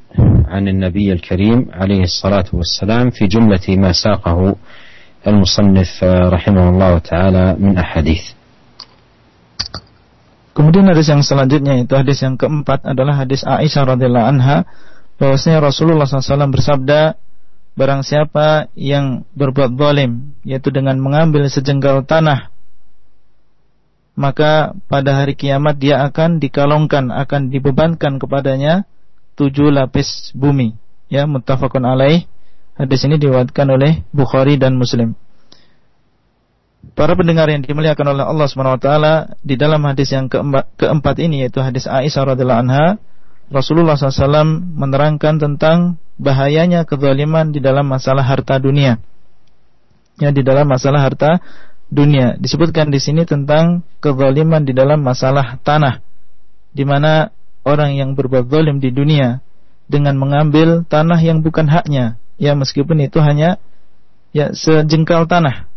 عن 0.47 0.67
النبي 0.67 1.13
الكريم 1.13 1.67
عليه 1.73 2.03
الصلاة 2.03 2.45
والسلام 2.53 3.09
في 3.09 3.27
جملة 3.27 3.65
ما 3.69 3.91
ساقه 3.91 4.55
المصنف 5.27 6.03
رحمه 6.03 6.69
الله 6.69 6.97
تعالى 6.97 7.55
من 7.59 7.77
أحاديث. 7.77 8.23
Kemudian 10.57 10.89
hadis 10.89 11.05
yang 11.05 11.21
selanjutnya 11.21 11.77
itu 11.77 11.93
hadis 11.93 12.17
yang 12.25 12.33
keempat 12.33 12.81
adalah 12.81 13.21
hadis 13.21 13.45
Aisyah 13.45 13.93
radhiyallahu 13.93 14.25
anha. 14.25 14.65
Bahwasanya 15.17 15.59
Rasulullah 15.61 16.05
SAW 16.05 16.53
bersabda 16.53 17.17
barang 17.77 18.01
siapa 18.01 18.69
yang 18.73 19.25
berbuat 19.37 19.77
zalim 19.77 20.33
yaitu 20.41 20.73
dengan 20.73 20.97
mengambil 20.97 21.45
sejengkal 21.49 22.05
tanah 22.05 22.49
maka 24.17 24.73
pada 24.89 25.21
hari 25.21 25.37
kiamat 25.37 25.77
dia 25.77 26.01
akan 26.01 26.41
dikalongkan 26.41 27.13
akan 27.13 27.53
dibebankan 27.53 28.17
kepadanya 28.17 28.89
tujuh 29.37 29.69
lapis 29.69 30.33
bumi. 30.33 30.73
Ya 31.07 31.29
muttafaqun 31.29 31.85
alaih. 31.85 32.25
Hadis 32.73 33.05
ini 33.05 33.21
diriwayatkan 33.21 33.69
oleh 33.69 34.01
Bukhari 34.09 34.57
dan 34.57 34.73
Muslim. 34.73 35.13
Para 36.97 37.13
pendengar 37.13 37.45
yang 37.49 37.61
dimuliakan 37.61 38.17
oleh 38.17 38.25
Allah 38.25 38.47
SWT 38.49 38.89
di 39.45 39.53
dalam 39.57 39.81
hadis 39.85 40.13
yang 40.13 40.29
keempat, 40.29 41.15
ini 41.21 41.45
yaitu 41.45 41.61
hadis 41.61 41.85
Aisyah 41.85 42.33
radhiallahu 42.33 42.61
anha 42.65 42.85
Rasulullah 43.47 43.95
SAW 43.95 44.59
menerangkan 44.75 45.39
tentang 45.39 45.95
bahayanya 46.19 46.83
kezaliman 46.83 47.55
di 47.55 47.63
dalam 47.63 47.87
masalah 47.87 48.25
harta 48.27 48.59
dunia. 48.59 48.99
Ya, 50.19 50.33
di 50.33 50.43
dalam 50.43 50.67
masalah 50.67 51.05
harta 51.05 51.39
dunia. 51.87 52.35
Disebutkan 52.41 52.91
di 52.91 52.99
sini 52.99 53.23
tentang 53.23 53.87
kezaliman 54.03 54.67
di 54.67 54.75
dalam 54.75 54.99
masalah 54.99 55.55
tanah. 55.63 56.03
Di 56.75 56.83
mana 56.83 57.31
orang 57.63 57.95
yang 57.95 58.13
berbuat 58.19 58.51
zalim 58.51 58.83
di 58.83 58.91
dunia 58.91 59.39
dengan 59.87 60.19
mengambil 60.19 60.83
tanah 60.83 61.19
yang 61.23 61.39
bukan 61.39 61.71
haknya, 61.71 62.19
ya 62.35 62.51
meskipun 62.53 62.99
itu 63.07 63.23
hanya 63.23 63.55
ya 64.35 64.51
sejengkal 64.51 65.23
tanah. 65.25 65.71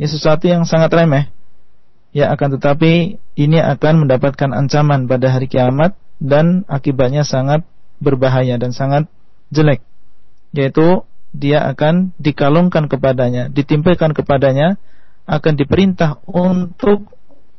Ya 0.00 0.08
sesuatu 0.08 0.48
yang 0.48 0.64
sangat 0.64 0.88
remeh. 0.96 1.28
Ya 2.12 2.32
akan 2.32 2.56
tetapi 2.56 3.20
ini 3.36 3.58
akan 3.60 4.04
mendapatkan 4.04 4.52
ancaman 4.52 5.08
pada 5.08 5.32
hari 5.32 5.48
kiamat 5.48 5.96
dan 6.22 6.62
akibatnya 6.70 7.26
sangat 7.26 7.66
berbahaya 7.98 8.54
dan 8.62 8.70
sangat 8.70 9.10
jelek 9.50 9.82
yaitu 10.54 11.02
dia 11.34 11.66
akan 11.66 12.14
dikalungkan 12.22 12.86
kepadanya 12.86 13.50
ditimpakan 13.50 14.14
kepadanya 14.14 14.78
akan 15.26 15.54
diperintah 15.54 16.22
untuk 16.26 17.10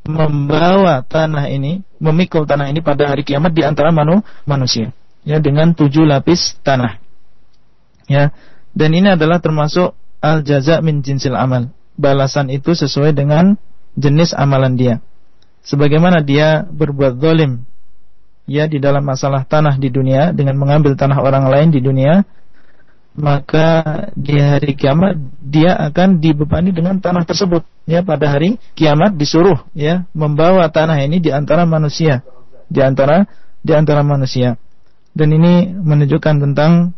membawa 0.04 1.00
tanah 1.00 1.48
ini, 1.48 1.80
memikul 1.96 2.44
tanah 2.44 2.68
ini 2.68 2.84
pada 2.84 3.08
hari 3.08 3.24
kiamat 3.24 3.56
di 3.56 3.64
antara 3.64 3.88
manu, 3.88 4.20
manusia. 4.44 4.92
Ya, 5.24 5.40
dengan 5.40 5.72
tujuh 5.72 6.04
lapis 6.04 6.60
tanah. 6.60 7.00
Ya, 8.04 8.36
dan 8.76 8.92
ini 8.92 9.16
adalah 9.16 9.40
termasuk 9.40 9.96
al 10.20 10.44
jaza 10.44 10.84
min 10.84 11.00
jinsil 11.00 11.32
amal. 11.32 11.72
Balasan 11.96 12.52
itu 12.52 12.76
sesuai 12.76 13.16
dengan 13.16 13.56
jenis 13.96 14.36
amalan 14.36 14.76
dia. 14.76 14.94
Sebagaimana 15.64 16.20
dia 16.20 16.68
berbuat 16.68 17.16
zalim 17.16 17.64
ya 18.44 18.68
di 18.68 18.80
dalam 18.80 19.04
masalah 19.04 19.44
tanah 19.48 19.80
di 19.80 19.88
dunia 19.88 20.32
dengan 20.32 20.56
mengambil 20.60 20.96
tanah 20.96 21.18
orang 21.20 21.48
lain 21.48 21.68
di 21.72 21.80
dunia, 21.80 22.24
maka 23.14 24.10
di 24.18 24.36
hari 24.36 24.74
kiamat 24.74 25.16
dia 25.38 25.78
akan 25.78 26.18
dibebani 26.18 26.74
dengan 26.74 26.98
tanah 26.98 27.24
tersebut. 27.24 27.62
Ya 27.84 28.00
pada 28.00 28.32
hari 28.32 28.56
kiamat 28.74 29.14
disuruh 29.14 29.60
ya 29.76 30.08
membawa 30.16 30.66
tanah 30.72 30.98
ini 31.04 31.20
di 31.20 31.30
antara 31.30 31.64
manusia. 31.68 32.24
Di 32.66 32.80
antara 32.80 33.28
di 33.64 33.72
antara 33.72 34.02
manusia. 34.04 34.60
Dan 35.14 35.30
ini 35.30 35.70
menunjukkan 35.70 36.42
tentang 36.42 36.90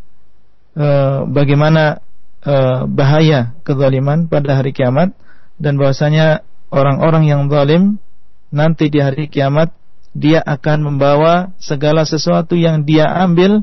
uh, 0.73 1.29
bagaimana 1.29 2.01
uh, 2.49 2.89
bahaya 2.89 3.53
kezaliman 3.61 4.25
pada 4.27 4.57
hari 4.57 4.73
kiamat 4.73 5.13
dan 5.61 5.77
bahwasanya 5.77 6.41
orang-orang 6.73 7.29
yang 7.29 7.53
zalim 7.53 8.01
nanti 8.49 8.89
di 8.89 9.05
hari 9.05 9.29
kiamat 9.29 9.69
dia 10.17 10.41
akan 10.41 10.81
membawa 10.81 11.53
segala 11.61 12.09
sesuatu 12.09 12.57
yang 12.57 12.89
dia 12.89 13.05
ambil 13.05 13.61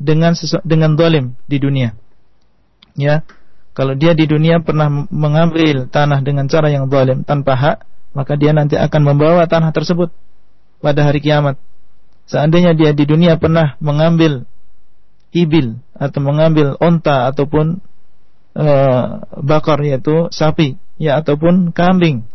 dengan 0.00 0.32
dengan 0.64 0.96
dolim 0.96 1.36
di 1.44 1.60
dunia. 1.60 1.92
Ya, 2.96 3.20
kalau 3.76 3.92
dia 3.92 4.16
di 4.16 4.24
dunia 4.24 4.64
pernah 4.64 4.88
mengambil 5.12 5.92
tanah 5.92 6.24
dengan 6.24 6.48
cara 6.48 6.72
yang 6.72 6.88
dolim 6.88 7.20
tanpa 7.22 7.52
hak, 7.52 7.76
maka 8.16 8.32
dia 8.40 8.56
nanti 8.56 8.80
akan 8.80 9.12
membawa 9.12 9.44
tanah 9.44 9.76
tersebut 9.76 10.08
pada 10.80 11.04
hari 11.04 11.20
kiamat. 11.20 11.60
Seandainya 12.24 12.72
dia 12.72 12.96
di 12.96 13.04
dunia 13.04 13.36
pernah 13.36 13.76
mengambil 13.78 14.48
ibil 15.36 15.78
atau 15.94 16.20
mengambil 16.24 16.80
onta 16.80 17.28
ataupun 17.28 17.84
uh, 18.56 19.04
bakar 19.38 19.78
yaitu 19.84 20.32
sapi 20.32 20.80
ya 20.98 21.20
ataupun 21.22 21.70
kambing 21.70 22.26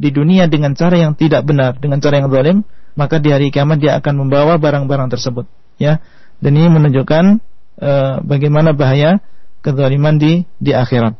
di 0.00 0.12
dunia 0.12 0.44
dengan 0.46 0.76
cara 0.76 0.96
yang 1.00 1.16
tidak 1.16 1.44
benar, 1.48 1.80
dengan 1.80 1.98
cara 2.04 2.20
yang 2.20 2.28
zalim, 2.28 2.58
maka 2.96 3.16
di 3.16 3.32
hari 3.32 3.48
kiamat 3.48 3.80
dia 3.80 3.96
akan 3.96 4.28
membawa 4.28 4.60
barang-barang 4.60 5.08
tersebut, 5.08 5.48
ya. 5.80 6.00
Dan 6.36 6.56
ini 6.60 6.68
menunjukkan 6.68 7.24
uh, 7.80 8.20
bagaimana 8.20 8.76
bahaya 8.76 9.24
kezaliman 9.64 10.20
di 10.20 10.44
di 10.60 10.72
akhirat. 10.76 11.16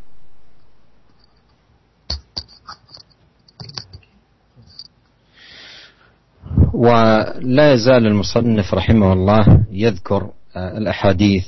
ولا 6.76 7.72
يزال 7.72 8.06
المصنف 8.06 8.74
رحمه 8.74 9.12
الله 9.12 9.44
يذكر 9.72 10.30
الأحاديث 10.56 11.44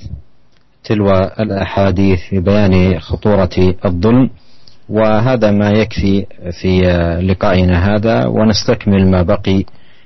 تلو 0.85 1.13
الأحاديث 1.41 2.21
في 2.33 2.41
بيان 2.41 3.01
خطورة 3.01 3.77
الظلم 3.85 4.31
وهذا 4.90 5.52
ما 5.52 5.70
يكفي 5.70 6.26
في 6.62 6.82
لقائنا 7.22 7.96
هذا 7.96 8.26
ونستكمل 8.26 9.12
ما 9.12 9.22
بقي 9.22 9.66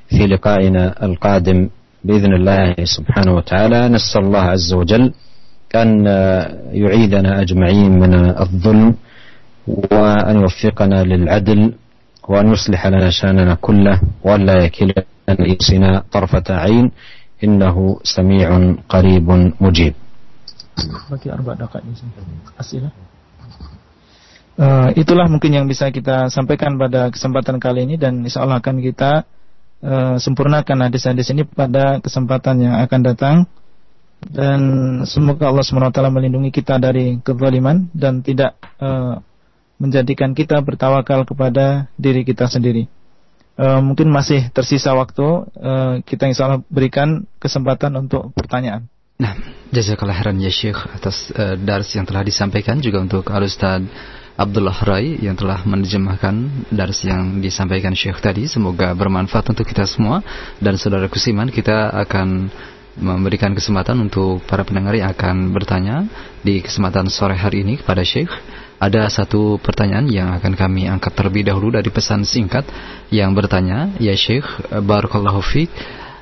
في 0.09 0.27
لقائنا 0.27 1.05
القادم 1.05 1.69
بإذن 2.03 2.33
الله 2.33 2.75
سبحانه 2.83 3.33
وتعالى. 3.35 3.89
نسأل 3.89 4.21
الله 4.21 4.39
عز 4.39 4.73
وجل 4.73 5.13
أن 5.75 6.05
يعيدنا 6.71 7.41
أجمعين 7.41 7.91
من 7.99 8.13
الظلم 8.39 8.95
وأن 9.67 10.35
يوفقنا 10.41 11.03
للعدل 11.03 11.73
وأن 12.27 12.45
يصلح 12.53 12.87
لنا 12.87 13.09
شأننا 13.09 13.53
كله 13.61 14.01
وأن 14.23 14.45
لا 14.45 14.63
يكلنا 14.63 15.03
اليسنا 15.29 16.03
طرفة 16.11 16.43
عين. 16.49 16.91
إنه 17.43 17.99
سميع 18.03 18.73
قريب 18.89 19.53
مجيب. 19.61 19.93
Bagi 21.09 21.29
arba 21.29 21.53
Uh, 24.57 24.89
itulah 24.97 25.29
mungkin 25.29 25.53
yang 25.53 25.69
bisa 25.69 25.93
kita 25.93 26.33
sampaikan 26.33 26.81
pada 26.81 27.13
kesempatan 27.13 27.61
kali 27.61 27.85
ini 27.85 27.93
dan 27.93 28.25
insya 28.25 28.41
Allah 28.41 28.57
akan 28.57 28.81
kita 28.81 29.21
uh, 29.85 30.17
sempurnakan 30.17 30.89
hadis-hadis 30.89 31.29
ini 31.29 31.45
pada 31.45 32.01
kesempatan 32.01 32.65
yang 32.65 32.73
akan 32.81 33.01
datang 33.05 33.35
dan 34.25 34.61
semoga 35.05 35.53
Allah 35.53 35.61
SWT 35.61 36.01
melindungi 36.09 36.49
kita 36.49 36.81
dari 36.81 37.21
kezaliman 37.21 37.85
dan 37.93 38.25
tidak 38.25 38.57
uh, 38.81 39.21
menjadikan 39.77 40.33
kita 40.33 40.57
bertawakal 40.65 41.21
kepada 41.21 41.93
diri 41.93 42.25
kita 42.25 42.49
sendiri. 42.49 42.89
Uh, 43.61 43.81
mungkin 43.81 44.09
masih 44.09 44.49
tersisa 44.53 44.93
waktu 44.97 45.25
uh, 45.53 46.01
kita 46.01 46.29
insya 46.29 46.49
Allah 46.49 46.65
berikan 46.69 47.29
kesempatan 47.37 47.93
untuk 47.93 48.33
pertanyaan. 48.33 48.89
Nah, 49.21 49.33
jazakallah 49.73 50.17
khairan 50.17 50.41
ya 50.41 50.49
Syekh 50.49 50.77
atas 50.77 51.29
uh, 51.33 51.53
dars 51.57 51.89
yang 51.93 52.05
telah 52.05 52.21
disampaikan 52.21 52.81
juga 52.81 53.01
untuk 53.01 53.25
Al 53.33 53.45
Ustaz 53.45 53.85
Abdullah 54.37 54.77
Rai 54.85 55.17
yang 55.17 55.33
telah 55.33 55.65
menerjemahkan 55.65 56.69
dari 56.69 56.93
yang 57.09 57.41
disampaikan 57.41 57.97
Syekh 57.97 58.21
tadi. 58.21 58.45
Semoga 58.45 58.93
bermanfaat 58.93 59.49
untuk 59.49 59.65
kita 59.65 59.89
semua 59.89 60.21
dan 60.61 60.77
saudara 60.77 61.09
kusiman 61.09 61.49
kita 61.49 61.89
akan 62.05 62.53
memberikan 63.01 63.57
kesempatan 63.57 63.97
untuk 63.97 64.45
para 64.45 64.61
pendengar 64.61 64.93
yang 64.93 65.09
akan 65.09 65.49
bertanya 65.49 66.05
di 66.45 66.61
kesempatan 66.61 67.09
sore 67.09 67.33
hari 67.33 67.65
ini 67.65 67.81
kepada 67.81 68.05
Syekh. 68.05 68.29
Ada 68.77 69.09
satu 69.09 69.57
pertanyaan 69.57 70.05
yang 70.05 70.29
akan 70.37 70.53
kami 70.53 70.85
angkat 70.85 71.17
terlebih 71.17 71.49
dahulu 71.49 71.73
dari 71.73 71.89
pesan 71.89 72.21
singkat 72.21 72.61
yang 73.09 73.33
bertanya, 73.33 73.89
Ya 73.97 74.13
Syekh, 74.13 74.45
Barakallahu 74.69 75.41
Fik, 75.41 75.73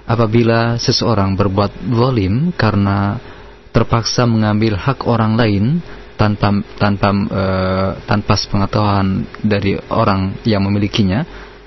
apabila 0.07 0.79
seseorang 0.79 1.35
berbuat 1.35 1.83
zalim 1.91 2.55
karena 2.55 3.19
terpaksa 3.75 4.23
mengambil 4.23 4.79
hak 4.79 5.03
orang 5.03 5.35
lain 5.35 5.83
tanpa 6.15 6.63
tanpa 6.79 7.09
uh, 7.11 7.91
tanpa 8.07 8.33
sepengetahuan 8.35 9.27
dari 9.43 9.79
orang 9.91 10.35
yang 10.47 10.63
memilikinya. 10.63 11.23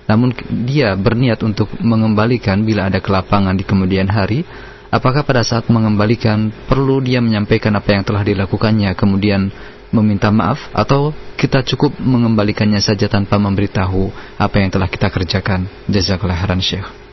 Namun 0.08 0.32
dia 0.64 0.96
berniat 0.96 1.44
untuk 1.44 1.68
mengembalikan 1.84 2.64
bila 2.64 2.88
ada 2.88 2.98
kelapangan 2.98 3.52
di 3.52 3.64
kemudian 3.64 4.08
hari. 4.08 4.42
Apakah 4.88 5.20
pada 5.20 5.44
saat 5.44 5.68
mengembalikan 5.68 6.48
perlu 6.64 7.04
dia 7.04 7.20
menyampaikan 7.20 7.76
apa 7.76 7.92
yang 7.92 8.08
telah 8.08 8.24
dilakukannya 8.24 8.96
kemudian 8.96 9.52
meminta 9.92 10.32
maaf? 10.32 10.72
Atau 10.72 11.12
kita 11.36 11.60
cukup 11.60 12.00
mengembalikannya 12.00 12.80
saja 12.80 13.04
tanpa 13.04 13.36
memberitahu 13.36 14.08
apa 14.40 14.56
yang 14.56 14.72
telah 14.72 14.88
kita 14.88 15.12
kerjakan? 15.12 15.68
Jazakallah 15.92 16.40
khairan 16.40 16.64
syekh 16.64 17.07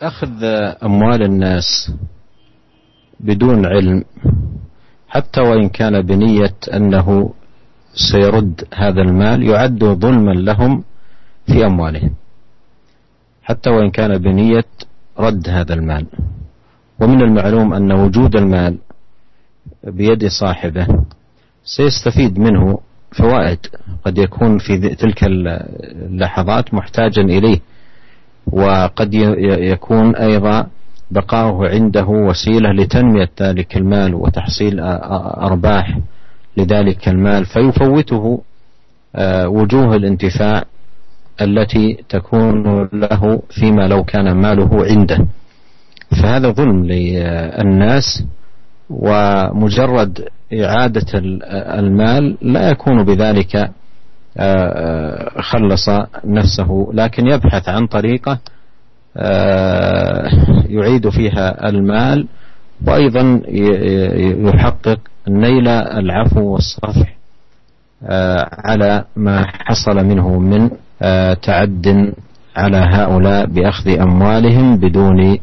أخذ 0.00 0.44
أموال 0.82 1.22
الناس 1.22 1.92
بدون 3.20 3.66
علم 3.66 4.04
حتى 5.08 5.40
وإن 5.40 5.68
كان 5.68 6.02
بنية 6.02 6.54
أنه 6.74 7.34
سيرد 7.94 8.64
هذا 8.74 9.02
المال 9.02 9.42
يعد 9.42 9.84
ظلما 9.84 10.30
لهم 10.30 10.84
في 11.46 11.66
أموالهم 11.66 12.14
حتى 13.42 13.70
وإن 13.70 13.90
كان 13.90 14.18
بنية 14.18 14.64
رد 15.18 15.48
هذا 15.48 15.74
المال. 15.74 16.06
ومن 17.00 17.22
المعلوم 17.22 17.74
أن 17.74 17.92
وجود 17.92 18.36
المال 18.36 18.78
بيد 19.84 20.26
صاحبه 20.26 20.86
سيستفيد 21.64 22.38
منه 22.38 22.78
فوائد 23.12 23.58
قد 24.04 24.18
يكون 24.18 24.58
في 24.58 24.78
تلك 24.78 25.24
اللحظات 25.24 26.74
محتاجا 26.74 27.22
إليه. 27.22 27.60
وقد 28.52 29.14
يكون 29.44 30.16
أيضا 30.16 30.66
بقاؤه 31.10 31.68
عنده 31.68 32.06
وسيلة 32.06 32.72
لتنمية 32.72 33.30
ذلك 33.42 33.76
المال 33.76 34.14
وتحصيل 34.14 34.80
أرباح 34.80 35.98
لذلك 36.56 37.08
المال 37.08 37.44
فيفوته 37.46 38.42
آه، 39.16 39.48
وجوه 39.48 39.96
الانتفاع 39.96 40.64
التي 41.40 42.04
تكون 42.08 42.88
له 42.92 43.42
فيما 43.50 43.88
لو 43.88 44.04
كان 44.04 44.32
ماله 44.32 44.84
عنده. 44.84 45.26
فهذا 46.22 46.50
ظلم 46.50 46.84
للناس 46.84 48.24
ومجرد 48.90 50.28
إعادة 50.52 51.06
المال 51.78 52.36
لا 52.42 52.70
يكون 52.70 53.04
بذلك 53.04 53.70
خلص 55.40 55.88
نفسه 56.24 56.90
لكن 56.92 57.26
يبحث 57.26 57.68
عن 57.68 57.86
طريقة 57.86 58.38
يعيد 60.68 61.08
فيها 61.08 61.68
المال 61.68 62.26
وأيضا 62.86 63.42
يحقق 64.48 64.98
نيل 65.28 65.68
العفو 65.68 66.40
والصفح 66.40 67.16
على 68.64 69.04
ما 69.16 69.46
حصل 69.46 69.96
منه 70.06 70.38
من 70.38 70.70
تعد 71.42 72.14
على 72.56 72.76
هؤلاء 72.76 73.46
بأخذ 73.46 73.88
أموالهم 74.00 74.76
بدون 74.76 75.38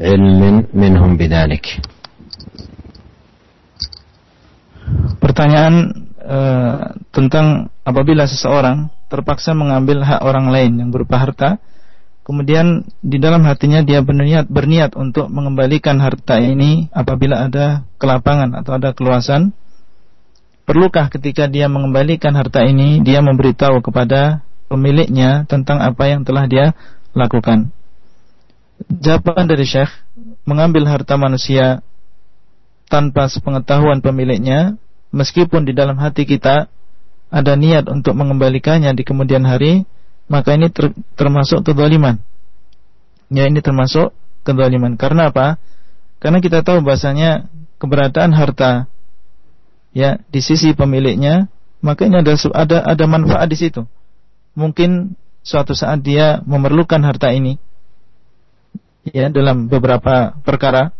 علم 0.00 0.64
منهم 0.74 1.16
بذلك. 1.16 1.66
Pertanyaan 5.20 5.74
uh, 6.20 6.94
tentang 7.10 7.72
apabila 7.82 8.28
seseorang 8.28 8.92
terpaksa 9.10 9.56
mengambil 9.56 10.04
hak 10.06 10.22
orang 10.22 10.52
lain 10.52 10.72
yang 10.78 10.90
berupa 10.94 11.18
harta, 11.18 11.58
kemudian 12.22 12.86
di 13.02 13.18
dalam 13.18 13.42
hatinya 13.42 13.82
dia 13.82 14.04
berniat 14.04 14.46
berniat 14.46 14.94
untuk 14.94 15.26
mengembalikan 15.32 15.98
harta 15.98 16.38
ini 16.38 16.86
apabila 16.94 17.50
ada 17.50 17.82
kelapangan 17.98 18.54
atau 18.54 18.78
ada 18.78 18.94
keluasan, 18.94 19.50
perlukah 20.68 21.10
ketika 21.10 21.50
dia 21.50 21.66
mengembalikan 21.66 22.36
harta 22.38 22.62
ini 22.62 23.02
dia 23.02 23.18
memberitahu 23.18 23.82
kepada 23.82 24.46
pemiliknya 24.70 25.42
tentang 25.50 25.82
apa 25.82 26.06
yang 26.06 26.22
telah 26.22 26.46
dia 26.46 26.78
lakukan. 27.10 27.74
Jawaban 28.88 29.50
dari 29.50 29.66
Syekh, 29.68 29.92
mengambil 30.48 30.88
harta 30.88 31.18
manusia 31.20 31.84
tanpa 32.88 33.28
sepengetahuan 33.28 34.00
pemiliknya, 34.00 34.78
meskipun 35.10 35.66
di 35.66 35.72
dalam 35.76 35.98
hati 35.98 36.26
kita 36.26 36.70
ada 37.30 37.52
niat 37.54 37.86
untuk 37.86 38.18
mengembalikannya 38.18 38.90
di 38.94 39.02
kemudian 39.06 39.46
hari, 39.46 39.86
maka 40.26 40.58
ini 40.58 40.70
ter 40.70 40.90
termasuk 41.14 41.62
kezaliman. 41.62 42.18
Ya 43.30 43.46
ini 43.46 43.62
termasuk 43.62 44.10
kezaliman. 44.42 44.98
Karena 44.98 45.30
apa? 45.30 45.58
Karena 46.18 46.42
kita 46.42 46.66
tahu 46.66 46.82
bahasanya 46.82 47.46
keberadaan 47.78 48.34
harta 48.34 48.90
ya 49.94 50.18
di 50.30 50.42
sisi 50.42 50.74
pemiliknya, 50.74 51.46
maka 51.80 52.04
ini 52.04 52.20
ada 52.20 52.34
ada 52.54 52.78
ada 52.84 53.04
manfaat 53.06 53.46
di 53.46 53.58
situ 53.58 53.86
mungkin 54.54 55.14
suatu 55.40 55.72
saat 55.72 56.02
dia 56.04 56.44
memerlukan 56.44 57.00
harta 57.00 57.32
ini 57.32 57.56
ya 59.08 59.32
dalam 59.32 59.70
beberapa 59.70 60.36
perkara 60.44 60.92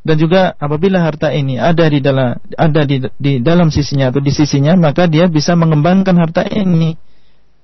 dan 0.00 0.16
juga 0.16 0.56
apabila 0.56 1.04
harta 1.04 1.28
ini 1.28 1.60
ada 1.60 1.84
di 1.84 2.00
dalam 2.00 2.40
ada 2.56 2.82
di, 2.88 3.04
di 3.20 3.32
dalam 3.44 3.68
sisinya 3.68 4.08
atau 4.08 4.24
di 4.24 4.32
sisinya 4.32 4.72
maka 4.72 5.04
dia 5.04 5.28
bisa 5.28 5.52
mengembangkan 5.52 6.16
harta 6.16 6.48
ini. 6.48 6.96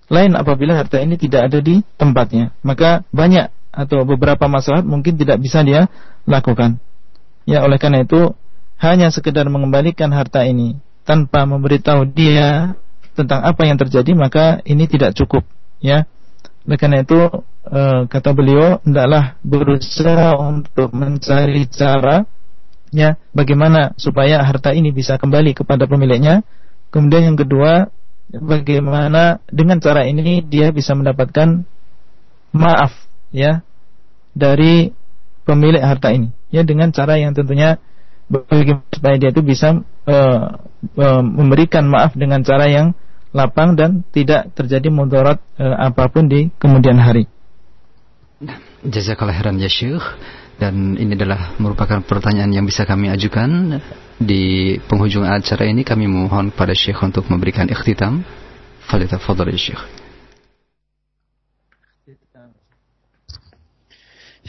Lain 0.06 0.38
apabila 0.38 0.76
harta 0.78 1.02
ini 1.02 1.18
tidak 1.18 1.50
ada 1.50 1.58
di 1.58 1.82
tempatnya. 1.98 2.54
Maka 2.62 3.02
banyak 3.10 3.50
atau 3.74 4.06
beberapa 4.06 4.46
masalah 4.46 4.84
mungkin 4.84 5.16
tidak 5.16 5.40
bisa 5.42 5.64
dia 5.64 5.88
lakukan. 6.28 6.78
Ya 7.48 7.64
oleh 7.64 7.80
karena 7.80 8.04
itu 8.04 8.36
hanya 8.78 9.08
sekedar 9.08 9.48
mengembalikan 9.48 10.12
harta 10.12 10.44
ini 10.44 10.76
tanpa 11.08 11.48
memberitahu 11.48 12.12
dia 12.12 12.76
tentang 13.16 13.40
apa 13.48 13.64
yang 13.64 13.80
terjadi 13.80 14.12
maka 14.12 14.60
ini 14.68 14.84
tidak 14.84 15.16
cukup 15.16 15.48
ya 15.80 16.04
oleh 16.66 16.78
karena 16.82 17.06
itu 17.06 17.18
e, 17.62 17.80
kata 18.10 18.30
beliau 18.34 18.82
hendaklah 18.82 19.38
berusaha 19.46 20.34
untuk 20.34 20.90
mencari 20.90 21.70
cara 21.70 22.26
ya 22.90 23.14
bagaimana 23.30 23.94
supaya 23.94 24.42
harta 24.42 24.74
ini 24.74 24.90
bisa 24.90 25.14
kembali 25.14 25.54
kepada 25.54 25.86
pemiliknya. 25.86 26.42
Kemudian 26.90 27.30
yang 27.30 27.38
kedua 27.38 27.86
bagaimana 28.34 29.38
dengan 29.46 29.78
cara 29.78 30.10
ini 30.10 30.42
dia 30.42 30.74
bisa 30.74 30.98
mendapatkan 30.98 31.62
maaf 32.50 32.90
ya 33.30 33.62
dari 34.34 34.90
pemilik 35.46 35.82
harta 35.82 36.10
ini. 36.10 36.34
Ya 36.50 36.66
dengan 36.66 36.90
cara 36.90 37.14
yang 37.14 37.30
tentunya 37.30 37.78
bagaimana 38.26 38.82
supaya 38.90 39.14
dia 39.22 39.30
itu 39.30 39.42
bisa 39.42 39.86
uh, 40.10 40.44
uh, 40.98 41.22
memberikan 41.22 41.86
maaf 41.86 42.18
dengan 42.18 42.42
cara 42.42 42.66
yang 42.66 42.90
lapang 43.31 43.75
dan 43.79 44.03
tidak 44.11 44.51
terjadi 44.55 44.91
mudarat 44.91 45.39
e, 45.55 45.63
apapun 45.63 46.27
di 46.27 46.51
kemudian 46.59 46.99
hari. 46.99 47.27
Jazakallah 48.81 49.37
khairan 49.37 49.61
ya 49.61 49.69
Syekh 49.69 50.01
dan 50.57 50.97
ini 50.97 51.13
adalah 51.13 51.53
merupakan 51.61 52.01
pertanyaan 52.01 52.49
yang 52.49 52.65
bisa 52.65 52.85
kami 52.85 53.09
ajukan 53.13 53.79
di 54.17 54.77
penghujung 54.85 55.25
acara 55.25 55.65
ini 55.69 55.85
kami 55.85 56.09
mohon 56.09 56.49
pada 56.53 56.73
Syekh 56.73 57.01
untuk 57.01 57.29
memberikan 57.29 57.69
ikhtitam. 57.69 58.25
Fadhil 58.85 59.07
ya 59.53 59.61
Syekh. 59.61 60.01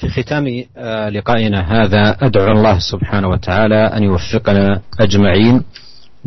في 0.02 0.08
ختام 0.08 0.46
لقائنا 1.14 1.60
هذا 1.62 2.16
أدعو 2.26 2.52
الله 2.52 2.78
سبحانه 2.78 3.28
وتعالى 3.28 3.80
أن 3.96 4.02
يوفقنا 4.02 4.82
أجمعين 5.00 5.62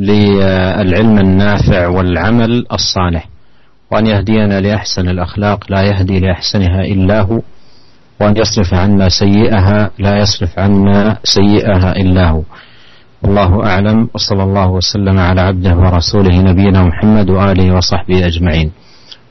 للعلم 0.00 1.16
النافع 1.18 1.88
والعمل 1.88 2.52
الصالح 2.72 3.28
وأن 3.92 4.06
يهدينا 4.06 4.60
لأحسن 4.60 5.08
الأخلاق 5.08 5.58
لا 5.72 5.80
يهدي 5.82 6.20
لأحسنها 6.20 6.80
إلا 6.88 7.20
هو 7.28 7.40
وأن 8.20 8.36
يصرف 8.36 8.74
عنا 8.74 9.08
سيئها 9.08 9.90
لا 9.98 10.12
يصرف 10.22 10.58
عنا 10.58 11.18
سيئها 11.24 11.90
إلا 11.96 12.24
هو. 12.30 12.42
والله 13.22 13.66
أعلم 13.66 14.08
وصلى 14.14 14.42
الله 14.42 14.68
وسلم 14.70 15.16
على 15.18 15.40
عبده 15.40 15.74
ورسوله 15.76 16.36
نبينا 16.40 16.80
محمد 16.84 17.30
وآله 17.30 17.68
وصحبه 17.76 18.26
أجمعين. 18.26 18.72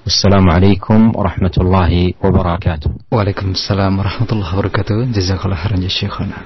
السلام 0.06 0.46
عليكم 0.50 1.00
ورحمة 1.18 1.56
الله 1.58 2.14
وبركاته. 2.24 2.90
وعليكم 3.12 3.48
السلام 3.52 4.00
ورحمة 4.00 4.30
الله 4.32 4.50
وبركاته. 4.58 4.96
جزاك 5.14 5.46
الله 5.46 5.56
خيرا 5.56 5.78
يا 5.82 5.88
شيخنا. 5.90 6.38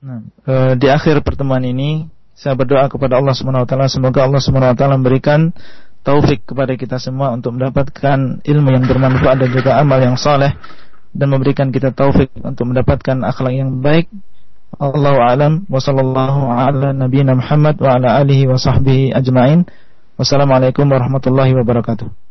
Nah, 0.00 0.24
di 0.80 0.88
akhir 0.88 1.20
pertemuan 1.20 1.60
ini 1.60 2.08
Saya 2.40 2.56
berdoa 2.56 2.88
kepada 2.88 3.20
Allah 3.20 3.36
Subhanahu 3.36 3.68
wa 3.68 3.68
taala 3.68 3.84
semoga 3.92 4.24
Allah 4.24 4.40
Subhanahu 4.40 4.72
wa 4.72 4.76
taala 4.80 4.96
memberikan 4.96 5.52
taufik 6.00 6.48
kepada 6.48 6.72
kita 6.72 6.96
semua 6.96 7.36
untuk 7.36 7.52
mendapatkan 7.52 8.40
ilmu 8.40 8.68
yang 8.72 8.88
bermanfaat 8.88 9.44
dan 9.44 9.50
juga 9.52 9.76
amal 9.76 10.00
yang 10.00 10.16
saleh 10.16 10.56
dan 11.12 11.28
memberikan 11.28 11.68
kita 11.68 11.92
taufik 11.92 12.32
untuk 12.40 12.72
mendapatkan 12.72 13.28
akhlak 13.28 13.52
yang 13.52 13.84
baik. 13.84 14.08
Allahu 14.80 15.20
a'lam 15.20 15.68
wa 15.68 15.84
sallallahu 15.84 16.40
ala 16.48 16.96
nabiyyina 16.96 17.36
Muhammad 17.36 17.76
wa 17.76 18.00
ala 18.00 18.24
alihi 18.24 18.48
wa 18.48 18.56
sahbihi 18.56 19.12
ajma'in. 19.12 19.68
Wassalamualaikum 20.16 20.88
warahmatullahi 20.88 21.52
wabarakatuh. 21.52 22.29